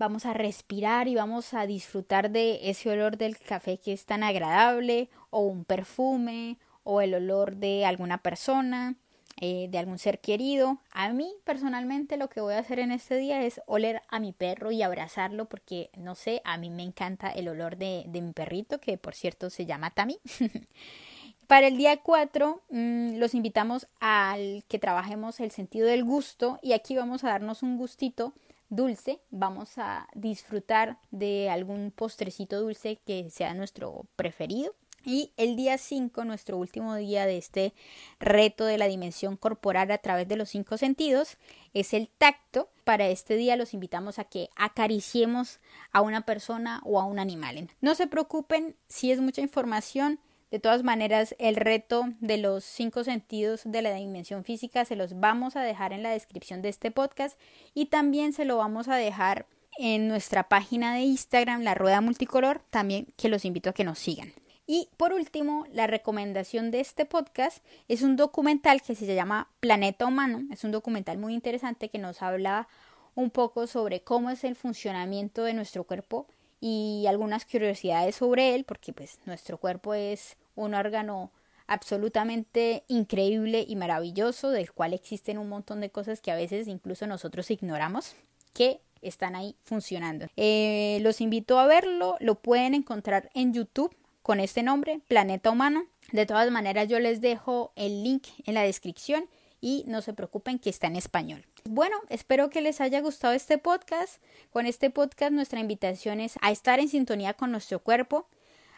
vamos 0.00 0.24
a 0.24 0.32
respirar 0.32 1.08
y 1.08 1.14
vamos 1.14 1.52
a 1.52 1.66
disfrutar 1.66 2.30
de 2.30 2.70
ese 2.70 2.88
olor 2.88 3.18
del 3.18 3.36
café 3.38 3.78
que 3.78 3.92
es 3.92 4.06
tan 4.06 4.22
agradable 4.22 5.10
o 5.28 5.40
un 5.40 5.66
perfume 5.66 6.58
o 6.84 7.02
el 7.02 7.14
olor 7.14 7.56
de 7.56 7.84
alguna 7.84 8.18
persona, 8.22 8.96
eh, 9.42 9.68
de 9.70 9.78
algún 9.78 9.98
ser 9.98 10.18
querido. 10.18 10.78
A 10.90 11.12
mí 11.12 11.30
personalmente 11.44 12.16
lo 12.16 12.30
que 12.30 12.40
voy 12.40 12.54
a 12.54 12.60
hacer 12.60 12.78
en 12.78 12.92
este 12.92 13.18
día 13.18 13.44
es 13.44 13.60
oler 13.66 14.00
a 14.08 14.20
mi 14.20 14.32
perro 14.32 14.72
y 14.72 14.80
abrazarlo 14.80 15.44
porque 15.50 15.90
no 15.98 16.14
sé, 16.14 16.40
a 16.44 16.56
mí 16.56 16.70
me 16.70 16.82
encanta 16.82 17.30
el 17.30 17.48
olor 17.48 17.76
de, 17.76 18.06
mi 18.08 18.32
perrito 18.32 18.80
que 18.80 18.96
por 18.96 19.14
cierto 19.14 19.50
se 19.50 19.66
llama 19.66 19.90
Tami. 19.90 20.18
Para 21.46 21.66
el 21.66 21.76
día 21.76 21.98
4 21.98 22.62
mm, 22.70 23.16
los 23.16 23.34
invitamos 23.34 23.86
al 24.00 24.64
que 24.66 24.78
trabajemos 24.78 25.40
el 25.40 25.50
sentido 25.50 25.86
del 25.88 26.04
gusto 26.04 26.58
y 26.62 26.72
aquí 26.72 26.96
vamos 26.96 27.22
a 27.22 27.28
darnos 27.28 27.62
un 27.62 27.76
gustito 27.76 28.32
dulce, 28.70 29.20
vamos 29.30 29.76
a 29.76 30.08
disfrutar 30.14 30.98
de 31.10 31.50
algún 31.50 31.90
postrecito 31.90 32.60
dulce 32.60 32.98
que 33.04 33.28
sea 33.28 33.52
nuestro 33.52 34.06
preferido. 34.16 34.74
Y 35.04 35.32
el 35.38 35.56
día 35.56 35.78
5, 35.78 36.24
nuestro 36.24 36.58
último 36.58 36.94
día 36.94 37.24
de 37.24 37.38
este 37.38 37.72
reto 38.18 38.66
de 38.66 38.76
la 38.76 38.86
dimensión 38.86 39.36
corporal 39.36 39.90
a 39.90 39.98
través 39.98 40.28
de 40.28 40.36
los 40.36 40.50
cinco 40.50 40.76
sentidos, 40.76 41.38
es 41.72 41.94
el 41.94 42.08
tacto. 42.08 42.68
Para 42.84 43.08
este 43.08 43.36
día 43.36 43.56
los 43.56 43.72
invitamos 43.72 44.18
a 44.18 44.24
que 44.24 44.50
acariciemos 44.56 45.60
a 45.92 46.02
una 46.02 46.26
persona 46.26 46.82
o 46.84 47.00
a 47.00 47.06
un 47.06 47.18
animal. 47.18 47.70
No 47.80 47.94
se 47.94 48.08
preocupen 48.08 48.76
si 48.88 49.10
es 49.10 49.20
mucha 49.20 49.40
información, 49.40 50.20
de 50.50 50.58
todas 50.58 50.82
maneras, 50.82 51.34
el 51.38 51.56
reto 51.56 52.04
de 52.20 52.36
los 52.36 52.64
cinco 52.64 53.04
sentidos 53.04 53.62
de 53.64 53.82
la 53.82 53.94
dimensión 53.94 54.44
física 54.44 54.84
se 54.84 54.96
los 54.96 55.20
vamos 55.20 55.54
a 55.56 55.62
dejar 55.62 55.92
en 55.92 56.02
la 56.02 56.10
descripción 56.10 56.60
de 56.60 56.70
este 56.70 56.90
podcast 56.90 57.38
y 57.72 57.86
también 57.86 58.32
se 58.32 58.44
lo 58.44 58.56
vamos 58.56 58.88
a 58.88 58.96
dejar 58.96 59.46
en 59.78 60.08
nuestra 60.08 60.48
página 60.48 60.94
de 60.94 61.00
Instagram, 61.02 61.62
la 61.62 61.74
rueda 61.74 62.00
multicolor, 62.00 62.62
también 62.70 63.06
que 63.16 63.28
los 63.28 63.44
invito 63.44 63.70
a 63.70 63.72
que 63.72 63.84
nos 63.84 63.98
sigan. 63.98 64.32
Y 64.66 64.88
por 64.96 65.12
último, 65.12 65.66
la 65.72 65.86
recomendación 65.86 66.70
de 66.70 66.80
este 66.80 67.04
podcast 67.04 67.64
es 67.88 68.02
un 68.02 68.16
documental 68.16 68.82
que 68.82 68.94
se 68.94 69.14
llama 69.14 69.48
Planeta 69.58 70.06
Humano. 70.06 70.42
Es 70.52 70.62
un 70.62 70.70
documental 70.70 71.18
muy 71.18 71.34
interesante 71.34 71.88
que 71.88 71.98
nos 71.98 72.22
habla 72.22 72.68
un 73.16 73.30
poco 73.30 73.66
sobre 73.66 74.02
cómo 74.02 74.30
es 74.30 74.44
el 74.44 74.54
funcionamiento 74.54 75.42
de 75.42 75.54
nuestro 75.54 75.84
cuerpo 75.84 76.26
y 76.60 77.06
algunas 77.08 77.46
curiosidades 77.46 78.16
sobre 78.16 78.54
él, 78.54 78.64
porque 78.64 78.92
pues 78.92 79.18
nuestro 79.24 79.58
cuerpo 79.58 79.94
es 79.94 80.36
un 80.54 80.74
órgano 80.74 81.32
absolutamente 81.66 82.84
increíble 82.88 83.64
y 83.66 83.76
maravilloso, 83.76 84.50
del 84.50 84.72
cual 84.72 84.92
existen 84.92 85.38
un 85.38 85.48
montón 85.48 85.80
de 85.80 85.90
cosas 85.90 86.20
que 86.20 86.32
a 86.32 86.36
veces 86.36 86.66
incluso 86.66 87.06
nosotros 87.06 87.50
ignoramos, 87.50 88.16
que 88.52 88.80
están 89.02 89.36
ahí 89.36 89.56
funcionando. 89.62 90.26
Eh, 90.36 90.98
los 91.02 91.20
invito 91.20 91.58
a 91.58 91.66
verlo, 91.66 92.16
lo 92.20 92.34
pueden 92.36 92.74
encontrar 92.74 93.30
en 93.34 93.54
YouTube 93.54 93.94
con 94.22 94.40
este 94.40 94.62
nombre, 94.62 95.00
Planeta 95.08 95.50
Humano. 95.50 95.86
De 96.12 96.26
todas 96.26 96.50
maneras, 96.50 96.88
yo 96.88 96.98
les 96.98 97.20
dejo 97.20 97.72
el 97.76 98.02
link 98.02 98.26
en 98.44 98.54
la 98.54 98.62
descripción 98.62 99.24
y 99.60 99.84
no 99.86 100.02
se 100.02 100.12
preocupen 100.12 100.58
que 100.58 100.70
está 100.70 100.86
en 100.86 100.96
español. 100.96 101.46
Bueno, 101.64 101.96
espero 102.08 102.50
que 102.50 102.62
les 102.62 102.80
haya 102.80 103.00
gustado 103.00 103.34
este 103.34 103.58
podcast. 103.58 104.22
Con 104.50 104.66
este 104.66 104.90
podcast 104.90 105.32
nuestra 105.32 105.60
invitación 105.60 106.20
es 106.20 106.34
a 106.40 106.50
estar 106.50 106.80
en 106.80 106.88
sintonía 106.88 107.34
con 107.34 107.52
nuestro 107.52 107.78
cuerpo, 107.80 108.26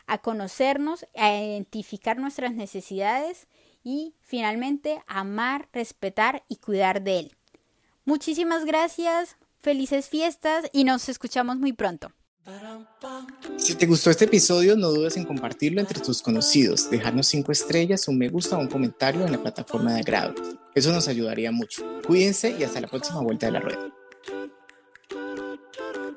a 0.06 0.18
conocernos, 0.18 1.06
a 1.16 1.36
identificar 1.36 2.18
nuestras 2.18 2.54
necesidades 2.54 3.46
y 3.84 4.14
finalmente 4.20 5.02
amar, 5.06 5.68
respetar 5.72 6.44
y 6.48 6.56
cuidar 6.56 7.02
de 7.02 7.18
él. 7.18 7.36
Muchísimas 8.04 8.64
gracias, 8.64 9.36
felices 9.58 10.08
fiestas 10.08 10.66
y 10.72 10.84
nos 10.84 11.08
escuchamos 11.08 11.56
muy 11.56 11.72
pronto. 11.72 12.12
Si 13.56 13.76
te 13.76 13.86
gustó 13.86 14.10
este 14.10 14.24
episodio, 14.24 14.76
no 14.76 14.88
dudes 14.88 15.16
en 15.16 15.24
compartirlo 15.24 15.80
entre 15.80 16.00
tus 16.00 16.20
conocidos, 16.20 16.90
dejarnos 16.90 17.28
5 17.28 17.52
estrellas, 17.52 18.08
un 18.08 18.18
me 18.18 18.28
gusta 18.28 18.56
o 18.56 18.60
un 18.60 18.66
comentario 18.66 19.24
en 19.24 19.30
la 19.30 19.38
plataforma 19.38 19.94
de 19.94 20.00
agrado. 20.00 20.34
Eso 20.74 20.92
nos 20.92 21.06
ayudaría 21.06 21.52
mucho. 21.52 21.84
Cuídense 22.04 22.56
y 22.58 22.64
hasta 22.64 22.80
la 22.80 22.88
próxima 22.88 23.20
vuelta 23.20 23.46
de 23.46 23.52
la 23.52 23.60
rueda. 23.60 24.01